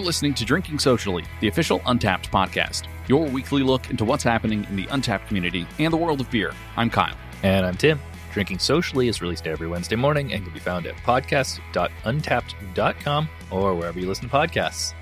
[0.00, 4.64] You're listening to Drinking Socially, the official Untappd podcast, your weekly look into what's happening
[4.64, 6.54] in the Untappd community and the world of beer.
[6.78, 7.14] I'm Kyle.
[7.42, 8.00] And I'm Tim.
[8.32, 14.00] Drinking Socially is released every Wednesday morning and can be found at podcast.untappd.com or wherever
[14.00, 14.94] you listen to podcasts.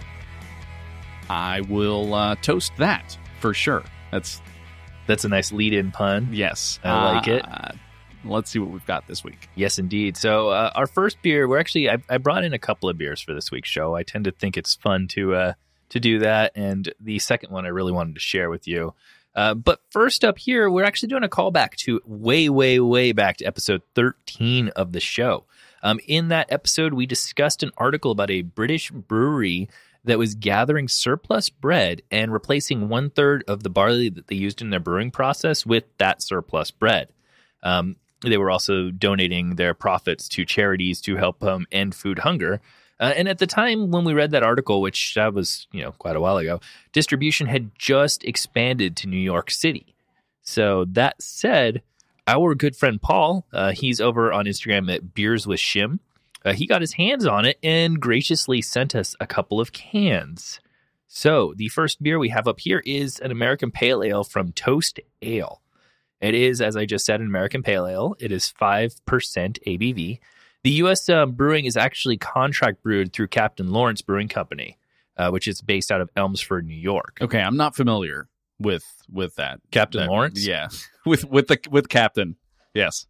[1.30, 3.84] I will uh, toast that for sure.
[4.10, 4.42] That's
[5.06, 6.30] That's a nice lead in pun.
[6.32, 7.44] yes, I like it.
[8.28, 9.48] Let's see what we've got this week.
[9.54, 10.16] Yes, indeed.
[10.16, 13.20] So, uh, our first beer, we're actually, I, I brought in a couple of beers
[13.20, 13.94] for this week's show.
[13.94, 15.52] I tend to think it's fun to, uh,
[15.90, 16.52] to do that.
[16.54, 18.94] And the second one I really wanted to share with you.
[19.34, 23.36] Uh, but first up here, we're actually doing a callback to way, way, way back
[23.38, 25.44] to episode 13 of the show.
[25.82, 29.68] Um, in that episode, we discussed an article about a British brewery
[30.04, 34.60] that was gathering surplus bread and replacing one third of the barley that they used
[34.60, 37.08] in their brewing process with that surplus bread.
[37.62, 42.60] Um, they were also donating their profits to charities to help um, end food hunger.
[43.00, 45.92] Uh, and at the time when we read that article, which that was you know
[45.92, 46.60] quite a while ago,
[46.92, 49.94] distribution had just expanded to New York City.
[50.42, 51.82] So that said,
[52.26, 56.00] our good friend Paul, uh, he's over on Instagram at Beers with Shim.
[56.44, 60.60] Uh, he got his hands on it and graciously sent us a couple of cans.
[61.06, 65.00] So the first beer we have up here is an American Pale Ale from Toast
[65.22, 65.60] Ale.
[66.20, 68.16] It is, as I just said, an American Pale Ale.
[68.18, 70.18] It is 5% ABV.
[70.64, 71.08] The U.S.
[71.08, 74.76] Um, brewing is actually contract brewed through Captain Lawrence Brewing Company,
[75.16, 77.18] uh, which is based out of Elmsford, New York.
[77.20, 79.60] Okay, I'm not familiar with with that.
[79.70, 80.44] Captain That- Lawrence?
[80.44, 80.68] Yeah,
[81.06, 82.36] with with the with Captain.
[82.74, 83.06] Yes.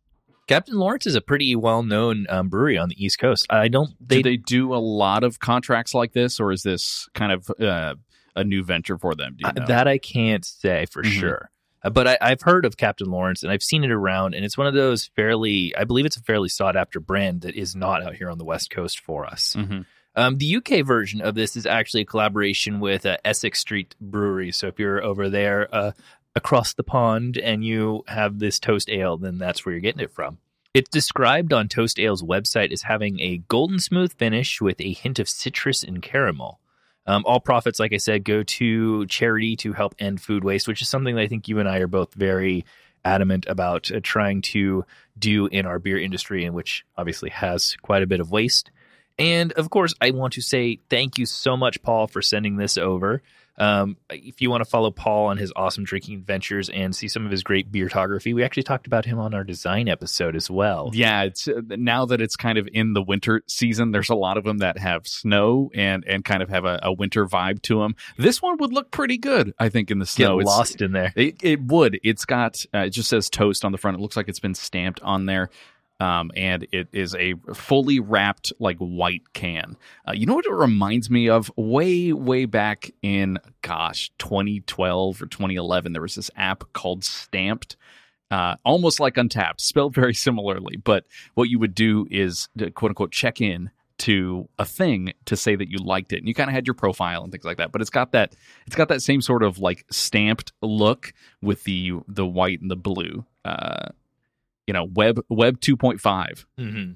[0.47, 3.47] Captain Lawrence is a pretty well known um, brewery on the East Coast.
[3.51, 3.91] I don't.
[4.01, 7.51] They, do they do a lot of contracts like this, or is this kind of
[7.61, 7.95] uh,
[8.37, 9.37] a new venture for them?
[9.39, 11.11] Do you Uh, that I can't say for Mhm.
[11.21, 11.51] sure.
[11.83, 14.59] Uh, but I, I've heard of Captain Lawrence and I've seen it around, and it's
[14.59, 18.03] one of those fairly, I believe it's a fairly sought after brand that is not
[18.03, 19.55] out here on the West Coast for us.
[19.57, 19.87] Mhm.
[20.17, 24.51] Um, the UK version of this is actually a collaboration with uh, Essex Street Brewery.
[24.51, 25.93] So if you're over there uh,
[26.35, 30.11] across the pond and you have this toast ale, then that's where you're getting it
[30.11, 30.39] from.
[30.75, 35.19] It's described on Toast Ale's website as having a golden smooth finish with a hint
[35.19, 36.61] of citrus and caramel.
[37.09, 40.83] Um, all profits, like I said, go to charity to help end food waste, which
[40.83, 42.67] is something that I think you and I are both very
[43.03, 44.85] adamant about uh, trying to
[45.19, 48.71] do in our beer industry, and which obviously has quite a bit of waste.
[49.19, 52.77] And of course, I want to say thank you so much, Paul, for sending this
[52.77, 53.23] over.
[53.59, 57.25] Um, if you want to follow Paul on his awesome drinking adventures and see some
[57.25, 60.91] of his great beertography, we actually talked about him on our design episode as well.
[60.93, 63.91] Yeah, it's uh, now that it's kind of in the winter season.
[63.91, 66.93] There's a lot of them that have snow and and kind of have a, a
[66.93, 67.97] winter vibe to them.
[68.17, 70.41] This one would look pretty good, I think, in the Get snow.
[70.41, 71.13] It's- lost in there.
[71.17, 71.99] It, it would.
[72.05, 72.65] It's got.
[72.73, 73.97] Uh, it just says toast on the front.
[73.97, 75.51] It looks like it's been stamped on there.
[76.01, 79.77] Um, and it is a fully wrapped like white can.
[80.07, 81.51] Uh, you know what it reminds me of?
[81.57, 87.77] Way way back in gosh 2012 or 2011, there was this app called Stamped.
[88.31, 90.77] Uh, almost like Untappd, spelled very similarly.
[90.77, 91.05] But
[91.35, 95.69] what you would do is quote unquote check in to a thing to say that
[95.69, 97.73] you liked it, and you kind of had your profile and things like that.
[97.73, 98.35] But it's got that
[98.67, 102.77] it's got that same sort of like stamped look with the the white and the
[102.77, 103.25] blue.
[103.45, 103.89] Uh,
[104.69, 106.45] you know, web web 2.5.
[106.57, 106.93] hmm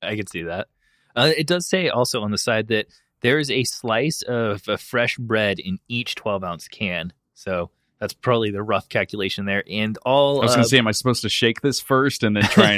[0.00, 0.68] I can see that.
[1.14, 2.86] Uh, it does say also on the side that
[3.20, 7.12] there is a slice of uh, fresh bread in each 12 ounce can.
[7.34, 9.62] So that's probably the rough calculation there.
[9.68, 12.34] And all I was going to say, am I supposed to shake this first and
[12.36, 12.72] then try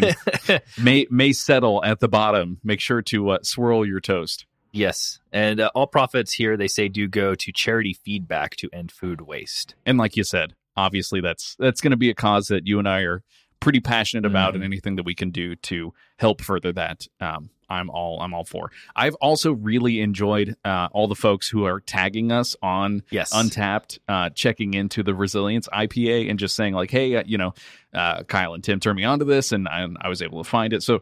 [0.48, 2.58] and may may settle at the bottom?
[2.64, 4.46] Make sure to uh, swirl your toast.
[4.72, 8.90] yes, and uh, all profits here they say do go to charity feedback to end
[8.90, 9.76] food waste.
[9.86, 12.88] And like you said, obviously that's that's going to be a cause that you and
[12.88, 13.22] I are
[13.62, 14.56] pretty passionate about, Mhm.
[14.56, 18.44] and anything that we can do to help further that, um, I'm all I'm all
[18.44, 18.70] for.
[18.94, 23.98] I've also really enjoyed uh, all the folks who are tagging us on Yes, Untappd,
[24.08, 27.54] uh, checking into the Resilience IPA and just saying like, hey, uh, you know,
[27.94, 30.74] uh, Kyle and Tim turned me onto this, and I, I was able to find
[30.74, 30.82] it.
[30.82, 31.00] So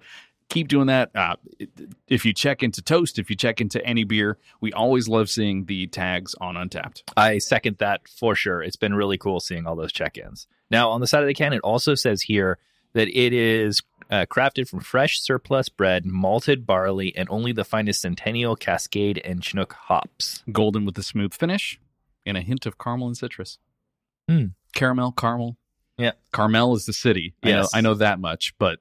[0.50, 1.10] keep doing that.
[1.14, 1.36] Uh,
[2.08, 5.64] if you check into Toast, if you check into any beer, we always love seeing
[5.64, 7.02] the tags on Untappd.
[7.16, 8.62] I second that for sure.
[8.62, 10.46] It's been really cool seeing all those check-ins.
[10.70, 12.58] Now on the side of the can, it also says here
[12.92, 13.80] that it is
[14.10, 19.42] uh, crafted from fresh surplus bread, malted barley, and only the finest Centennial, Cascade, and
[19.42, 20.42] Chinook hops.
[20.52, 21.80] Golden with a smooth finish
[22.26, 23.58] and a hint of caramel and citrus.
[24.28, 24.46] Hmm.
[24.74, 25.56] Caramel, caramel.
[25.96, 26.12] Yeah.
[26.32, 27.34] Carmel is the city.
[27.42, 28.80] I know, I know that much, but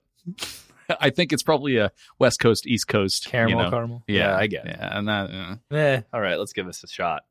[0.99, 3.69] I think it's probably a West Coast, East Coast you Caramel, know.
[3.69, 4.03] caramel.
[4.07, 4.75] Yeah, I get it.
[4.79, 7.23] Yeah, and that, uh, Eh, all right, let's give this a shot.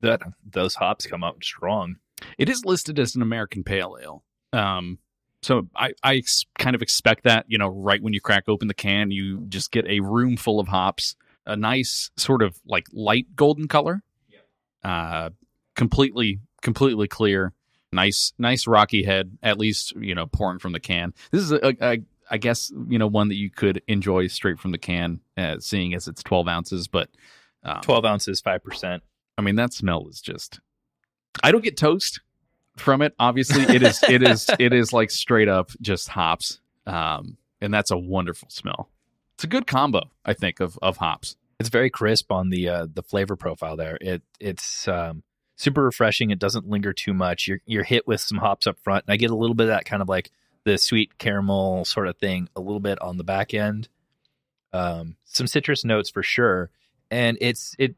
[0.00, 0.20] That
[0.50, 1.96] those hops come out strong.
[2.38, 4.24] it is listed as an American Pale Ale.
[4.52, 4.98] Um,
[5.42, 8.68] So I, I ex- kind of expect that, you know, right when you crack open
[8.68, 11.14] the can, you just get a room full of hops,
[11.46, 14.46] a nice sort of like light golden color, yep.
[14.84, 15.30] uh,
[15.76, 17.52] completely, completely clear,
[17.92, 21.14] nice, nice rocky head, at least, you know, pouring from the can.
[21.30, 21.98] This is a, a
[22.30, 25.94] I guess, you know, one that you could enjoy straight from the can, uh, seeing
[25.94, 27.10] as it's 12 ounces, but
[27.62, 29.00] um, 12 ounces, 5%.
[29.36, 30.60] I mean, that smell is just,
[31.42, 32.20] I don't get toast
[32.76, 33.14] from it.
[33.18, 37.90] Obviously, it is it is it is like straight up just hops, um, and that's
[37.90, 38.90] a wonderful smell.
[39.34, 41.36] It's a good combo, I think, of of hops.
[41.60, 43.98] It's very crisp on the uh, the flavor profile there.
[44.00, 45.22] It it's um,
[45.56, 46.30] super refreshing.
[46.30, 47.46] It doesn't linger too much.
[47.46, 49.68] You're you're hit with some hops up front, and I get a little bit of
[49.70, 50.30] that kind of like
[50.64, 53.88] the sweet caramel sort of thing a little bit on the back end.
[54.72, 56.70] Um, some citrus notes for sure,
[57.10, 57.96] and it's it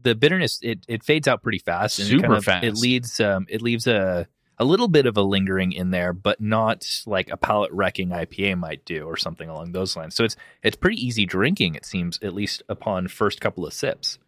[0.00, 1.98] the bitterness it, it fades out pretty fast.
[1.98, 2.64] And Super it kind of, fast.
[2.64, 4.26] It leads um, it leaves a
[4.58, 8.58] a little bit of a lingering in there, but not like a palate wrecking IPA
[8.58, 10.14] might do or something along those lines.
[10.14, 11.74] So it's it's pretty easy drinking.
[11.74, 14.18] It seems at least upon first couple of sips.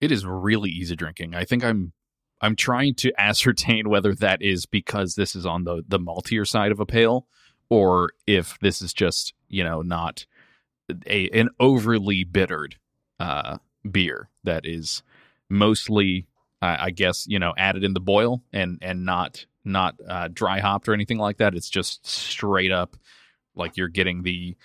[0.00, 1.34] It is really easy drinking.
[1.34, 1.92] I think I'm
[2.40, 6.72] I'm trying to ascertain whether that is because this is on the the maltier side
[6.72, 7.26] of a pale,
[7.68, 10.26] or if this is just you know not
[11.06, 12.76] a an overly bittered
[13.18, 13.58] uh,
[13.90, 15.02] beer that is
[15.48, 16.26] mostly,
[16.62, 20.60] uh, I guess, you know, added in the boil and and not not uh, dry
[20.60, 21.54] hopped or anything like that.
[21.54, 22.96] It's just straight up
[23.54, 24.56] like you're getting the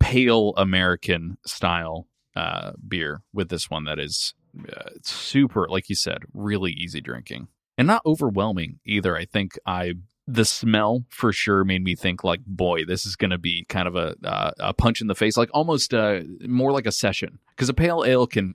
[0.00, 4.34] pale American style uh, beer with this one that is
[4.76, 9.16] uh, super, like you said, really easy drinking and not overwhelming either.
[9.16, 9.94] I think I
[10.26, 13.86] the smell for sure made me think like, boy, this is going to be kind
[13.86, 17.38] of a uh, a punch in the face, like almost uh, more like a session
[17.50, 18.54] because a pale ale can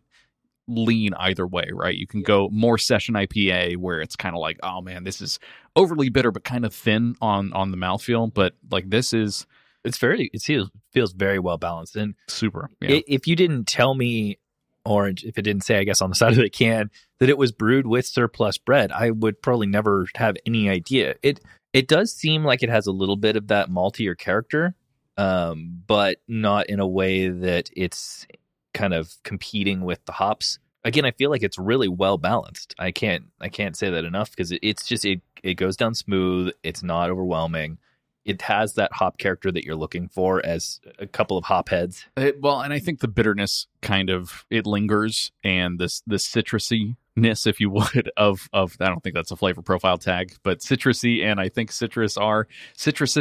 [0.68, 1.96] lean either way, right?
[1.96, 5.40] You can go more session IPA where it's kind of like, oh man, this is
[5.76, 9.46] overly bitter but kind of thin on on the mouthfeel, but like this is
[9.84, 12.70] it's very it feels feels very well balanced and super.
[12.82, 13.00] Yeah.
[13.08, 14.40] If you didn't tell me
[14.86, 16.90] orange, if it didn't say, I guess, on the side of the can
[17.20, 21.16] that it was brewed with surplus bread, I would probably never have any idea.
[21.22, 21.40] It
[21.74, 24.76] it does seem like it has a little bit of that maltier character,
[25.18, 28.26] um, but not in a way that it's
[28.74, 30.60] kind of competing with the hops.
[30.84, 32.74] Again, I feel like it's really well balanced.
[32.80, 35.94] I can't I can't say that enough because it, it's just it it goes down
[35.94, 36.54] smooth.
[36.64, 37.78] It's not overwhelming.
[38.26, 42.06] It has that hop character that you're looking for as a couple of hop heads.
[42.18, 46.96] It, well, and I think the bitterness kind of it lingers, and this the citrusy
[47.16, 50.60] ness, if you would, of of I don't think that's a flavor profile tag, but
[50.60, 53.18] citrusy, and I think citrus are citrus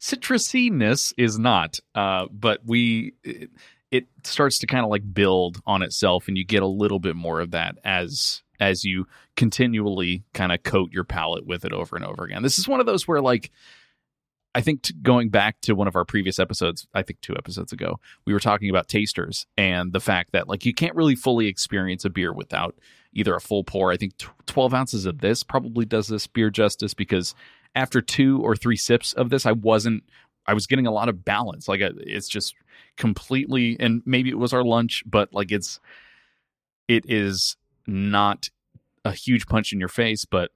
[0.00, 1.80] citrusiness is not.
[1.94, 3.50] Uh, but we it,
[3.90, 7.16] it starts to kind of like build on itself, and you get a little bit
[7.16, 9.06] more of that as as you
[9.36, 12.42] continually kind of coat your palate with it over and over again.
[12.42, 13.50] This is one of those where like
[14.58, 17.72] I think t- going back to one of our previous episodes, I think two episodes
[17.72, 21.46] ago, we were talking about tasters and the fact that like you can't really fully
[21.46, 22.74] experience a beer without
[23.12, 23.92] either a full pour.
[23.92, 27.36] I think t- 12 ounces of this probably does this beer justice because
[27.76, 30.02] after two or three sips of this, I wasn't,
[30.44, 31.68] I was getting a lot of balance.
[31.68, 32.56] Like it's just
[32.96, 35.78] completely, and maybe it was our lunch, but like it's,
[36.88, 38.50] it is not
[39.04, 40.50] a huge punch in your face, but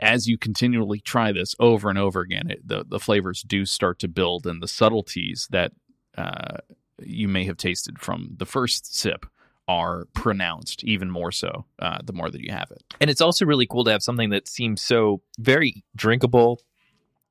[0.00, 3.98] as you continually try this over and over again, it, the the flavors do start
[4.00, 5.72] to build, and the subtleties that
[6.16, 6.58] uh,
[7.02, 9.26] you may have tasted from the first sip
[9.68, 12.82] are pronounced even more so uh, the more that you have it.
[13.00, 16.62] And it's also really cool to have something that seems so very drinkable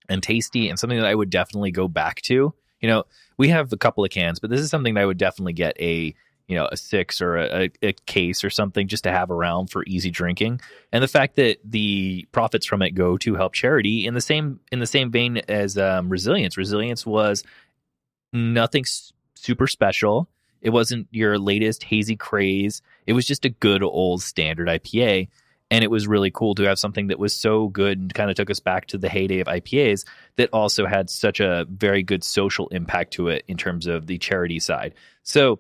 [0.08, 2.54] and tasty, and something that I would definitely go back to.
[2.80, 3.04] You know,
[3.38, 5.76] we have a couple of cans, but this is something that I would definitely get
[5.82, 6.14] a
[6.48, 9.84] you know a six or a, a, case or something just to have around for
[9.86, 10.62] easy drinking.
[10.92, 14.60] And the fact that the profits from it go to help charity in the same
[14.72, 16.58] in the same vein as um, resilience.
[16.58, 17.44] Resilience was
[18.32, 18.86] nothing
[19.36, 20.30] super special.
[20.62, 22.82] It wasn't your latest hazy craze.
[23.06, 25.28] It was just a good old standard ipa
[25.70, 28.36] and it was really cool to have something that was so good and kind of
[28.36, 30.06] took us back to the heyday of IPAs
[30.38, 34.18] that also had such a very good social impact to it in terms of the
[34.18, 34.96] charity side.
[35.24, 35.60] So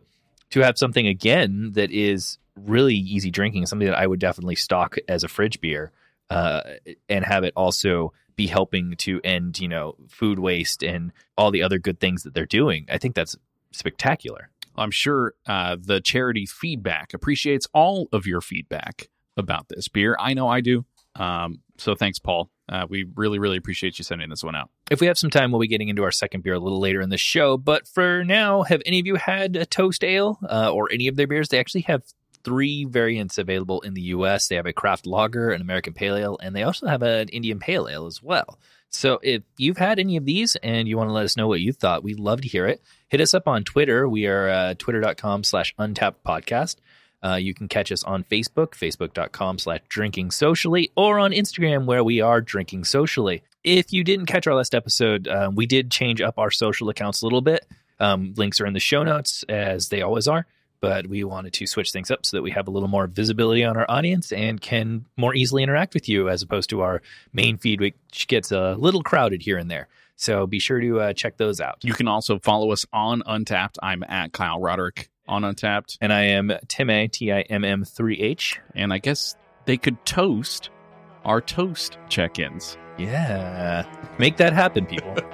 [0.52, 4.98] to have something again that is really easy drinking, something that I would definitely stock
[5.08, 5.92] as a fridge beer,
[6.30, 6.62] uh,
[7.10, 11.64] and have it also be helping to end, you know, food waste and all the
[11.64, 12.86] other good things that they're doing.
[12.90, 13.36] I think that's
[13.72, 14.50] spectacular.
[14.76, 20.16] I'm sure uh, the charity feedback appreciates all of your feedback about this beer.
[20.20, 20.86] I know I do.
[21.16, 22.50] Um, so thanks, Paul.
[22.70, 24.70] Uh, we really, really appreciate you sending this one out.
[24.92, 27.02] If we have some time, we'll be getting into our second beer a little later
[27.02, 27.58] in the show.
[27.58, 31.16] But for now, have any of you had a toast ale uh, or any of
[31.16, 31.50] their beers?
[31.50, 32.04] They actually have
[32.44, 34.48] three variants available in the US.
[34.48, 37.60] They have a craft lager, an American pale ale, and they also have an Indian
[37.60, 38.60] pale ale as well.
[38.90, 41.60] So if you've had any of these and you want to let us know what
[41.60, 42.82] you thought, we'd love to hear it.
[43.10, 44.08] Hit us up on Twitter.
[44.08, 46.78] We are uh, twitter.com slash untapped podcast.
[47.28, 52.04] Uh, you can catch us on Facebook, facebook.com slash drinking socially, or on Instagram where
[52.04, 53.44] we are drinking socially.
[53.64, 57.22] If you didn't catch our last episode, um, we did change up our social accounts
[57.22, 57.66] a little bit.
[58.00, 60.46] Um, links are in the show notes, as they always are.
[60.80, 63.64] But we wanted to switch things up so that we have a little more visibility
[63.64, 67.02] on our audience and can more easily interact with you as opposed to our
[67.34, 69.88] main feed, which gets a little crowded here and there.
[70.16, 71.80] So be sure to uh, check those out.
[71.84, 73.78] You can also follow us on Untappd.
[73.82, 75.98] I'm at Kyle Roderick on Untappd.
[76.02, 78.58] And I am Tim A, T I M M 3H.
[78.76, 80.70] And I guess they could toast
[81.26, 82.78] our toast check ins.
[82.98, 83.86] Yeah.
[84.18, 85.16] Make that happen, people.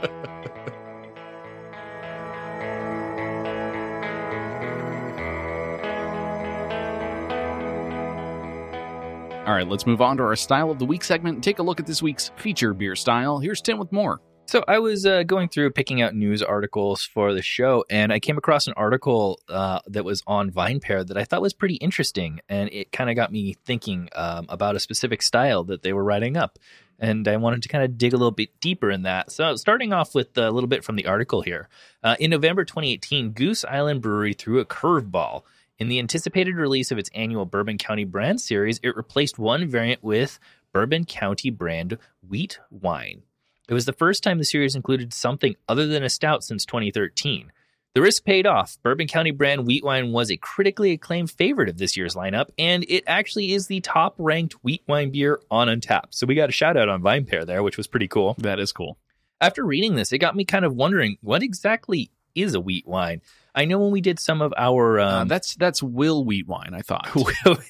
[9.45, 11.63] All right, let's move on to our Style of the Week segment and take a
[11.63, 13.39] look at this week's feature beer style.
[13.39, 14.21] Here's Tim with more.
[14.45, 18.19] So I was uh, going through picking out news articles for the show, and I
[18.19, 22.39] came across an article uh, that was on VinePair that I thought was pretty interesting,
[22.50, 26.03] and it kind of got me thinking um, about a specific style that they were
[26.03, 26.59] writing up,
[27.00, 29.31] and I wanted to kind of dig a little bit deeper in that.
[29.31, 31.67] So starting off with a little bit from the article here,
[32.03, 35.43] uh, in November 2018, Goose Island Brewery threw a curveball.
[35.79, 40.03] In the anticipated release of its annual Bourbon County brand series, it replaced one variant
[40.03, 40.38] with
[40.71, 41.97] Bourbon County brand
[42.27, 43.23] wheat wine.
[43.70, 47.51] It was the first time the series included something other than a stout since 2013.
[47.96, 48.77] The risk paid off.
[48.82, 52.84] Bourbon County brand wheat wine was a critically acclaimed favorite of this year's lineup, and
[52.89, 56.08] it actually is the top ranked wheat wine beer on Untappd.
[56.10, 58.36] So we got a shout out on VinePair there, which was pretty cool.
[58.39, 58.98] That is cool.
[59.39, 63.22] After reading this, it got me kind of wondering what exactly is a wheat wine.
[63.55, 66.74] I know when we did some of our um, uh, that's that's Will Wheatwine.
[66.74, 67.07] I thought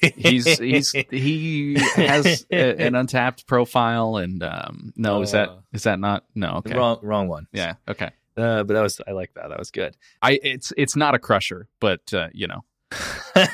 [0.16, 5.82] he's he's he has a, an untapped profile, and um, no, uh, is that is
[5.82, 6.56] that not no?
[6.56, 7.46] Okay, wrong wrong one.
[7.52, 8.10] Yeah, okay.
[8.36, 9.48] Uh, but that was I like that.
[9.48, 9.96] That was good.
[10.22, 12.64] I it's it's not a crusher, but uh, you know.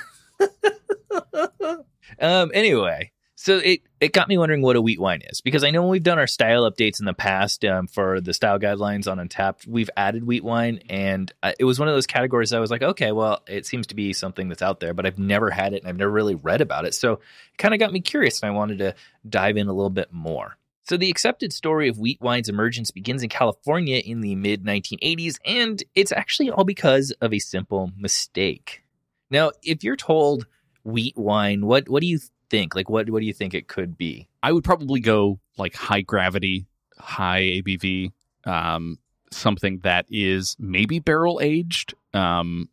[2.20, 2.50] um.
[2.54, 5.86] Anyway, so it, it got me wondering what a wheat wine is because I know
[5.86, 9.66] we've done our style updates in the past um, for the style guidelines on Untappd.
[9.66, 12.82] we've added wheat wine, and uh, it was one of those categories I was like,
[12.82, 15.80] okay, well, it seems to be something that's out there, but I've never had it
[15.80, 17.20] and I've never really read about it, so it
[17.56, 18.94] kind of got me curious, and I wanted to
[19.26, 20.58] dive in a little bit more.
[20.82, 25.36] So the accepted story of wheat wine's emergence begins in California in the mid 1980s,
[25.46, 28.82] and it's actually all because of a simple mistake.
[29.30, 30.46] Now, if you're told
[30.84, 32.18] wheat wine, what what do you
[32.50, 32.74] think?
[32.74, 34.28] Like, what what do you think it could be?
[34.42, 36.66] I would probably go like high gravity,
[36.98, 38.12] high ABV,
[38.44, 38.98] um,
[39.30, 42.68] something that is maybe barrel aged, um,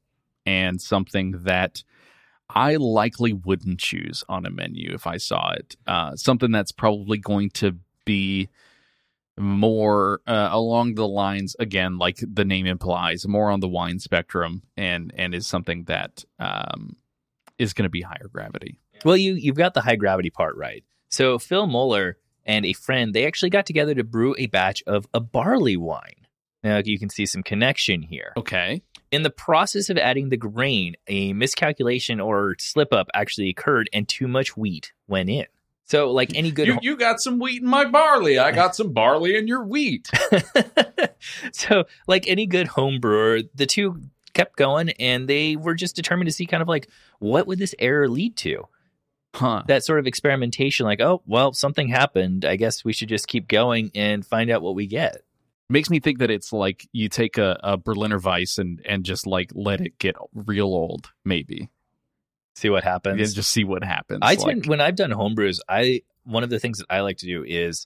[0.45, 1.83] and something that
[2.49, 5.75] I likely wouldn't choose on a menu if I saw it.
[5.85, 8.49] Uh, something that's probably going to be
[9.37, 14.63] more uh, along the lines again like the name implies more on the wine spectrum
[14.75, 16.95] and and is something that um,
[17.59, 20.83] is going to be higher gravity well, you you've got the high gravity part right.
[21.09, 25.07] So Phil Moeller and a friend they actually got together to brew a batch of
[25.13, 26.27] a barley wine.
[26.63, 28.33] Now you can see some connection here.
[28.37, 28.81] Okay.
[29.11, 34.05] In the process of adding the grain, a miscalculation or slip up actually occurred, and
[34.05, 35.45] too much wheat went in.
[35.85, 38.37] So, like any good, you, you got some wheat in my barley.
[38.37, 40.09] I got some barley in your wheat.
[41.53, 44.01] so, like any good home brewer, the two
[44.33, 46.89] kept going, and they were just determined to see kind of like
[47.19, 48.67] what would this error lead to.
[49.35, 49.63] Huh.
[49.67, 52.45] That sort of experimentation, like, oh, well, something happened.
[52.45, 55.23] I guess we should just keep going and find out what we get.
[55.69, 59.27] Makes me think that it's like you take a, a Berliner Weiss and, and just
[59.27, 61.69] like let it get real old, maybe.
[62.55, 63.19] See what happens.
[63.19, 64.19] Yeah, just see what happens.
[64.23, 67.25] I tend, when I've done homebrews, I one of the things that I like to
[67.25, 67.85] do is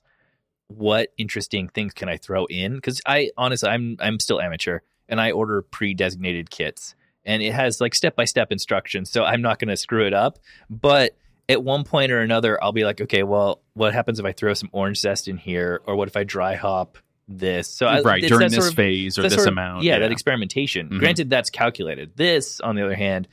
[0.68, 2.76] what interesting things can I throw in?
[2.76, 6.94] Because I honestly, I'm I'm still amateur, and I order pre-designated kits,
[7.26, 10.38] and it has like step-by-step instructions, so I'm not going to screw it up.
[10.70, 11.18] But
[11.48, 14.54] at one point or another, I'll be like, okay, well, what happens if I throw
[14.54, 17.68] some orange zest in here, or what if I dry hop this?
[17.68, 20.12] So I, right during this of, phase or this sort of, amount, yeah, yeah, that
[20.12, 20.86] experimentation.
[20.86, 20.98] Mm-hmm.
[20.98, 22.16] Granted, that's calculated.
[22.16, 23.28] This, on the other hand,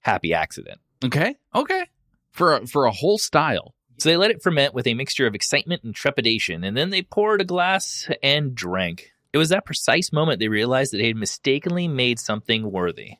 [0.00, 0.80] happy accident.
[1.04, 1.84] Okay, okay,
[2.30, 3.74] for a, for a whole style.
[3.98, 7.02] So they let it ferment with a mixture of excitement and trepidation, and then they
[7.02, 9.12] poured a glass and drank.
[9.32, 13.12] It was that precise moment they realized that they had mistakenly made something worthy.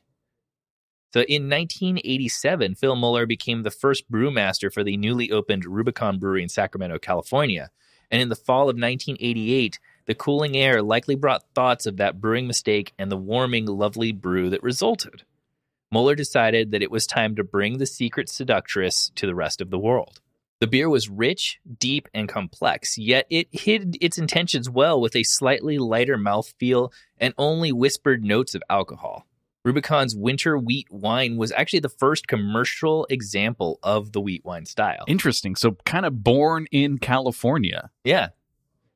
[1.13, 6.41] So in 1987, Phil Moeller became the first brewmaster for the newly opened Rubicon Brewery
[6.41, 7.69] in Sacramento, California.
[8.09, 12.47] And in the fall of 1988, the cooling air likely brought thoughts of that brewing
[12.47, 15.23] mistake and the warming, lovely brew that resulted.
[15.91, 19.69] Moeller decided that it was time to bring the secret seductress to the rest of
[19.69, 20.19] the world.
[20.61, 25.21] The beer was rich, deep, and complex, yet it hid its intentions well with a
[25.21, 29.27] slightly lighter mouthfeel and only whispered notes of alcohol.
[29.63, 35.05] Rubicon's winter wheat wine was actually the first commercial example of the wheat wine style.
[35.07, 35.55] Interesting.
[35.55, 37.89] So kind of born in California.
[38.03, 38.29] Yeah.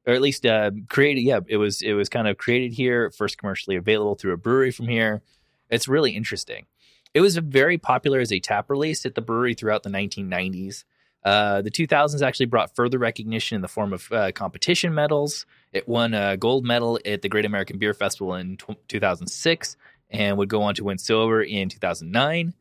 [0.05, 1.21] Or at least uh, created.
[1.21, 4.71] Yeah, it was it was kind of created here, first commercially available through a brewery
[4.71, 5.21] from here.
[5.69, 6.65] It's really interesting.
[7.13, 10.83] It was very popular as a tap release at the brewery throughout the 1990s.
[11.25, 15.45] Uh, the 2000s actually brought further recognition in the form of uh, competition medals.
[15.73, 19.75] It won a gold medal at the Great American Beer Festival in t- 2006
[20.09, 22.53] and would go on to win silver in 2009.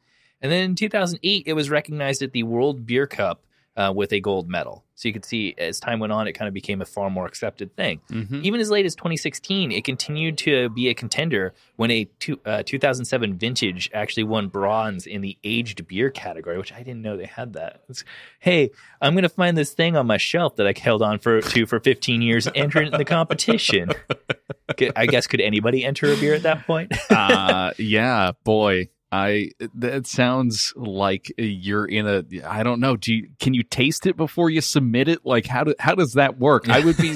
[0.42, 3.42] And then in 2008, it was recognized at the World Beer Cup
[3.76, 4.84] uh, with a gold medal.
[4.94, 7.26] So you could see as time went on, it kind of became a far more
[7.26, 8.00] accepted thing.
[8.10, 8.40] Mm-hmm.
[8.44, 12.62] Even as late as 2016, it continued to be a contender when a two, uh,
[12.64, 17.26] 2007 vintage actually won bronze in the aged beer category, which I didn't know they
[17.26, 17.82] had that.
[17.90, 18.04] It's,
[18.38, 18.70] hey,
[19.02, 21.66] I'm going to find this thing on my shelf that I held on for to
[21.66, 23.90] for 15 years, enter it in the competition.
[24.96, 26.92] I guess could anybody enter a beer at that point?
[27.10, 28.88] uh, yeah, boy.
[29.12, 32.96] I that sounds like you're in a I don't know.
[32.96, 35.24] Do you can you taste it before you submit it?
[35.24, 36.68] Like how do how does that work?
[36.68, 37.14] I would be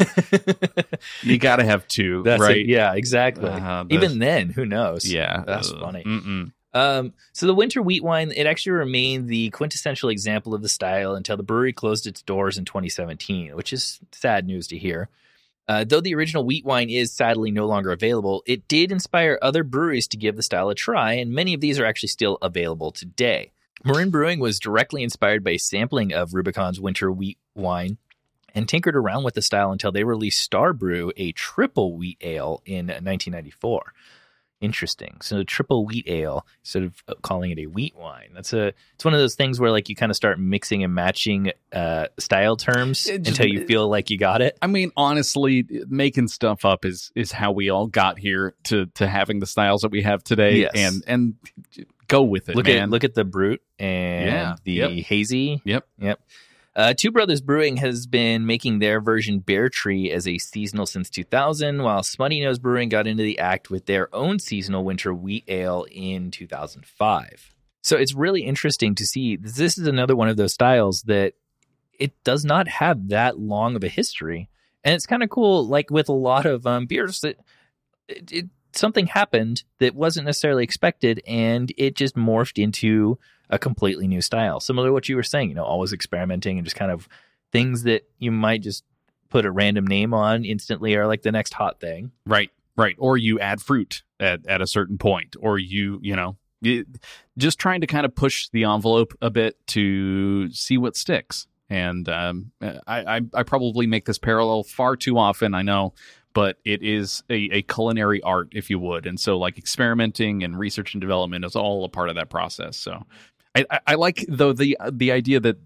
[1.23, 2.59] you got to have two, That's right?
[2.59, 2.69] it.
[2.69, 3.51] Yeah, exactly.
[3.51, 5.11] Uh, Even then, who knows?
[5.11, 6.05] yeah, That's uh, funny.
[6.05, 6.53] Mm-mm.
[6.73, 11.17] Um, so the winter wheat wine, it actually remained the quintessential example of the style
[11.17, 15.09] until the brewery closed its doors in 2017, which is sad news to hear.
[15.71, 19.63] Uh, though the original wheat wine is sadly no longer available, it did inspire other
[19.63, 22.91] breweries to give the style a try, and many of these are actually still available
[22.91, 23.53] today.
[23.85, 27.99] Marin Brewing was directly inspired by a sampling of Rubicon's winter wheat wine
[28.53, 32.63] and tinkered around with the style until they released Star Brew, a triple wheat ale,
[32.67, 33.95] in 1994.
[34.61, 35.17] Interesting.
[35.23, 38.29] So triple wheat ale instead of uh, calling it a wheat wine.
[38.35, 40.95] That's a it's one of those things where like you kind of start mixing and
[40.95, 44.59] matching uh, style terms just- until you feel like you got it.
[44.61, 49.09] I mean, honestly, making stuff up is is how we all got here to to
[49.09, 50.73] having the styles that we have today, Yes.
[50.75, 51.35] and and
[52.07, 52.83] go with it, Look man.
[52.83, 54.57] at look at the brut and Yeah.
[54.65, 54.91] the Yep.
[55.07, 55.63] hazy.
[55.65, 55.87] Yep.
[56.01, 56.21] Yep.
[56.81, 61.11] Uh, Two Brothers Brewing has been making their version Bare Tree as a seasonal since
[61.11, 65.85] 2000, while Smuttynose Brewing got into the act with their own seasonal winter wheat ale
[65.91, 67.55] in 2005.
[67.83, 69.37] So it's really interesting to see.
[69.37, 71.35] This is another one of those styles that
[71.99, 74.49] it does not have that long of a history,
[74.83, 75.67] and it's kind of cool.
[75.67, 77.37] Like with a lot of um, beers, that
[78.09, 83.19] it, it something happened that wasn't necessarily expected, and it just morphed into
[83.51, 84.61] a completely new style.
[84.61, 87.09] Similar to what you were saying, you know, always experimenting and just kind of
[87.53, 88.85] things that you might just
[89.29, 92.13] put a random name on instantly are like the next hot thing.
[92.27, 92.97] Right, right.
[92.99, 96.87] Or you add fruit at, at a certain point, or you, you know, you,
[97.39, 101.47] just trying to kind of push the envelope a bit to see what sticks.
[101.69, 102.81] And um, I,
[103.17, 105.95] I, I probably make this parallel far too often, I know,
[106.33, 109.07] but it is a, a culinary art, if you would.
[109.07, 112.77] And so, like, experimenting and research and development is all a part of that process.
[112.77, 113.05] So,
[113.55, 115.57] I, I, like though the the idea that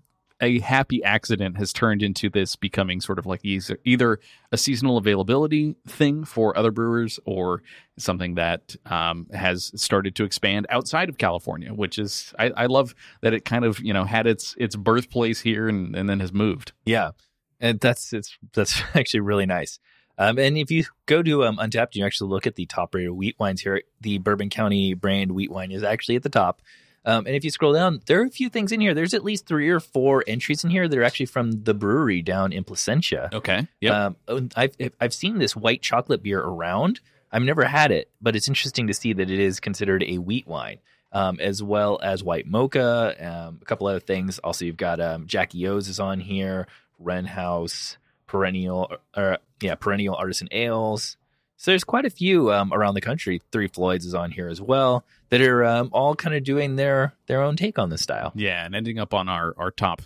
[0.40, 4.20] a happy accident has turned into this becoming sort of like either, either
[4.52, 7.62] a seasonal availability thing for other brewers or
[7.96, 12.94] something that um, has started to expand outside of California, which is I, I love
[13.20, 16.32] that it kind of you know had its its birthplace here and, and then has
[16.32, 16.72] moved.
[16.84, 17.12] Yeah,
[17.60, 19.78] and that's it's that's actually really nice.
[20.16, 23.12] Um, and if you go to um, Untappd, you actually look at the top rated
[23.12, 23.82] wheat wines here.
[24.00, 26.62] The Bourbon County brand wheat wine is actually at the top.
[27.04, 28.94] Um, and if you scroll down, there are a few things in here.
[28.94, 32.22] There's at least three or four entries in here that are actually from the brewery
[32.22, 33.30] down in Placentia.
[33.32, 33.66] Okay.
[33.80, 34.16] Yep.
[34.28, 37.00] Um, I've I've seen this white chocolate beer around.
[37.30, 40.46] I've never had it, but it's interesting to see that it is considered a wheat
[40.46, 40.78] wine,
[41.12, 44.38] um, as well as white mocha, um, a couple other things.
[44.38, 50.14] Also, you've got um, Jackie O's is on here, Wren House, Perennial, or yeah, Perennial
[50.14, 51.16] Artisan Ales.
[51.56, 53.40] So there's quite a few um, around the country.
[53.52, 57.14] Three Floyds is on here as well that are um, all kind of doing their
[57.26, 58.32] their own take on this style.
[58.34, 60.02] yeah, and ending up on our our top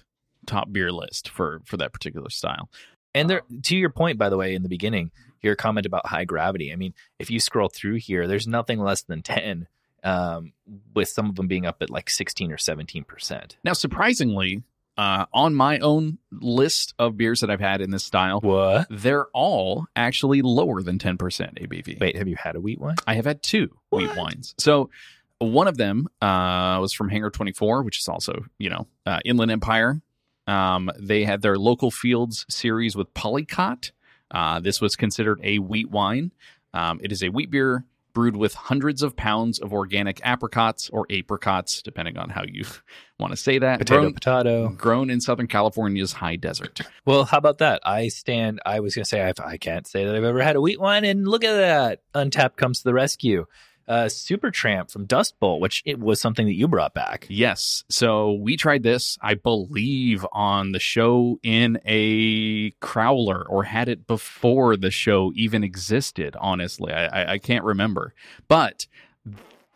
[0.47, 2.69] top beer list for for that particular style.
[3.15, 5.11] And there, to your point, by the way, in the beginning,
[5.43, 6.73] your comment about high gravity.
[6.73, 9.67] I mean, if you scroll through here, there's nothing less than ten,
[10.05, 10.53] um,
[10.95, 13.57] with some of them being up at like sixteen or seventeen percent.
[13.65, 14.63] Now, surprisingly,
[14.99, 18.89] uh, on my own list of beers that I've had in this style, What?
[18.91, 22.01] they're all actually lower than 10% ABV.
[22.01, 22.97] Wait, have you had a wheat wine?
[23.07, 24.55] I have had two wheat wines.
[24.59, 24.91] So
[25.39, 29.53] one of them uh, was from Hangar 24, which is also, you know, uh, Inland
[29.53, 30.03] Empire.
[30.49, 33.93] Um, they had their local fields series with Polycot.
[34.31, 36.33] Uh, this was considered a wheat wine.
[36.75, 37.85] Um, it is a wheat beer
[38.19, 42.65] brewed with hundreds of pounds of organic apricots or apricots, depending on how you
[43.21, 43.79] want to say that.
[43.79, 44.69] Potato, grown, potato.
[44.71, 46.81] grown in Southern California's high desert.
[47.07, 47.81] Well, how about that?
[47.85, 48.61] I stand.
[48.67, 50.81] I was going to say I've, I can't say that I've ever had a wheat
[50.81, 52.01] wine, and look at that.
[52.13, 53.47] Untappd comes to the rescue.
[53.89, 57.27] Uh, Super Tramp from Dust Bowl, which it was something that you brought back.
[57.31, 57.85] Yes.
[57.89, 64.07] So we tried this, I believe, on the show in a crowler or had it
[64.07, 66.93] before the show even existed, honestly.
[66.93, 68.15] I, I, I can't remember.
[68.47, 68.87] But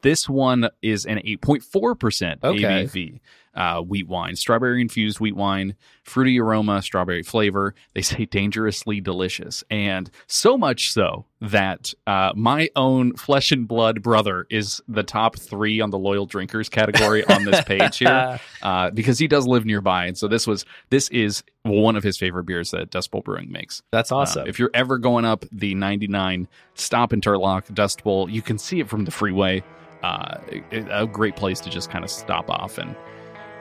[0.03, 2.63] this one is an 8.4% Okay.
[2.63, 3.21] ABV
[3.55, 7.75] uh, wheat wine, strawberry infused wheat wine, fruity aroma, strawberry flavor.
[7.95, 9.63] They say dangerously delicious.
[9.71, 15.37] And so much so that uh, my own flesh and blood brother is the top
[15.37, 19.65] three on the loyal drinkers category on this page here uh, because he does live
[19.67, 20.07] nearby.
[20.07, 23.51] And so this was this is one of his favorite beers that Dust Bowl Brewing
[23.53, 23.83] makes.
[23.91, 24.47] That's Uh, awesome.
[24.49, 28.81] if you're ever going up the 99 stop in Turlock Dust Bowl, you can see
[28.81, 29.63] it from the freeway.
[30.03, 30.39] Uh,
[30.73, 32.97] a great place to just kind of stop off and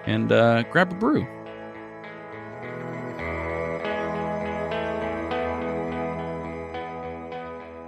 [0.05, 1.27] and uh, grab a brew.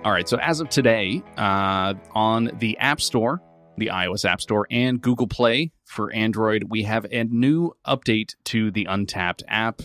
[0.06, 3.42] All right, so as of today, uh, on the App Store,
[3.78, 8.70] the iOS App Store, and Google Play for Android, we have a new update to
[8.70, 9.82] the Untappd app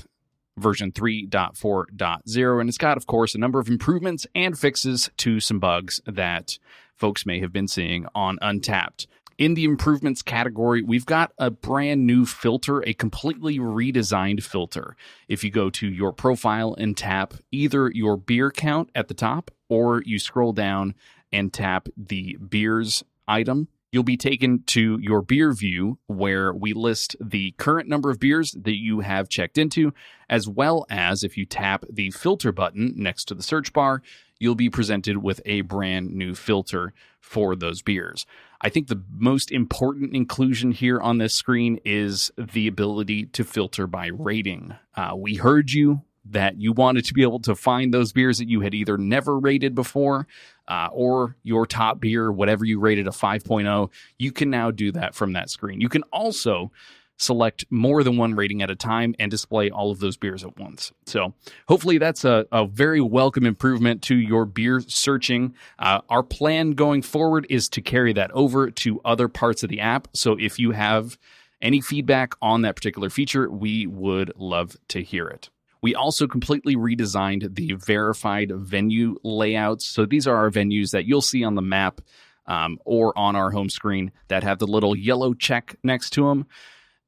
[0.58, 2.60] version 3.4.0.
[2.60, 6.58] And it's got, of course, a number of improvements and fixes to some bugs that
[6.96, 9.06] folks may have been seeing on Untappd.
[9.38, 14.96] In the improvements category, we've got a brand new filter, a completely redesigned filter.
[15.28, 19.52] If you go to your profile and tap either your beer count at the top
[19.68, 20.96] or you scroll down
[21.30, 27.14] and tap the beers item, you'll be taken to your beer view where we list
[27.20, 29.94] the current number of beers that you have checked into,
[30.28, 34.02] as well as if you tap the filter button next to the search bar,
[34.40, 38.26] you'll be presented with a brand new filter for those beers.
[38.60, 43.86] I think the most important inclusion here on this screen is the ability to filter
[43.86, 44.74] by rating.
[44.96, 48.48] Uh, we heard you that you wanted to be able to find those beers that
[48.48, 50.26] you had either never rated before
[50.66, 53.90] uh, or your top beer, whatever you rated a 5.0.
[54.18, 55.80] You can now do that from that screen.
[55.80, 56.70] You can also
[57.18, 60.56] select more than one rating at a time and display all of those beers at
[60.56, 60.92] once.
[61.06, 61.34] So
[61.66, 65.54] hopefully that's a, a very welcome improvement to your beer searching.
[65.78, 69.80] Uh, our plan going forward is to carry that over to other parts of the
[69.80, 70.08] app.
[70.14, 71.18] So if you have
[71.60, 75.50] any feedback on that particular feature, we would love to hear it.
[75.82, 79.86] We also completely redesigned the verified venue layouts.
[79.86, 82.00] So these are our venues that you'll see on the map
[82.46, 86.46] um, or on our home screen that have the little yellow check next to them.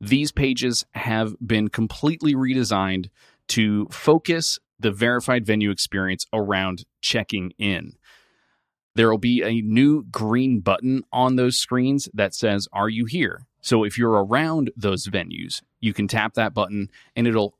[0.01, 3.11] These pages have been completely redesigned
[3.49, 7.93] to focus the verified venue experience around checking in.
[8.95, 13.47] There will be a new green button on those screens that says, Are you here?
[13.61, 17.57] So if you're around those venues, you can tap that button and it'll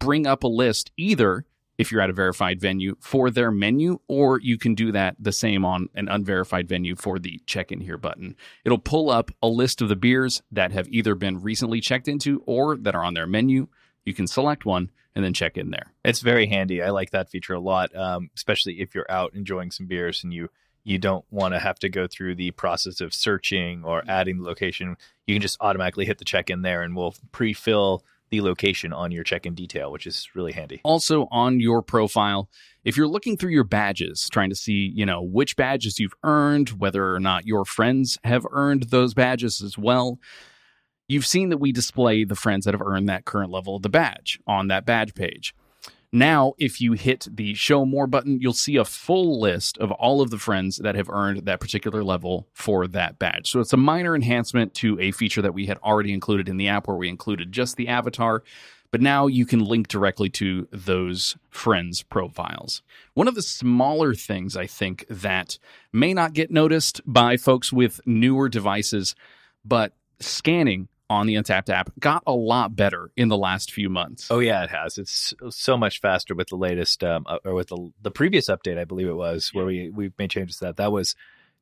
[0.00, 1.44] bring up a list either
[1.78, 5.32] if you're at a verified venue for their menu, or you can do that the
[5.32, 8.36] same on an unverified venue for the check in here button.
[8.64, 12.42] It'll pull up a list of the beers that have either been recently checked into
[12.46, 13.68] or that are on their menu.
[14.04, 15.92] You can select one and then check in there.
[16.04, 16.82] It's very handy.
[16.82, 20.32] I like that feature a lot, um, especially if you're out enjoying some beers and
[20.32, 20.48] you
[20.86, 24.44] you don't want to have to go through the process of searching or adding the
[24.44, 24.96] location.
[25.26, 29.12] You can just automatically hit the check in there, and we'll pre-fill the location on
[29.12, 30.80] your check-in detail, which is really handy.
[30.82, 32.48] Also on your profile,
[32.84, 36.70] if you're looking through your badges, trying to see, you know, which badges you've earned,
[36.70, 40.18] whether or not your friends have earned those badges as well,
[41.08, 43.88] you've seen that we display the friends that have earned that current level of the
[43.88, 45.54] badge on that badge page.
[46.12, 50.20] Now, if you hit the show more button, you'll see a full list of all
[50.20, 53.50] of the friends that have earned that particular level for that badge.
[53.50, 56.68] So it's a minor enhancement to a feature that we had already included in the
[56.68, 58.42] app where we included just the avatar.
[58.92, 62.82] But now you can link directly to those friends' profiles.
[63.14, 65.58] One of the smaller things I think that
[65.92, 69.16] may not get noticed by folks with newer devices,
[69.64, 74.28] but scanning on the Untappd app got a lot better in the last few months.
[74.30, 74.98] Oh yeah, it has.
[74.98, 78.78] It's so much faster with the latest, um, uh, or with the the previous update,
[78.78, 80.76] I believe it was, where we we made changes to that.
[80.76, 81.14] That was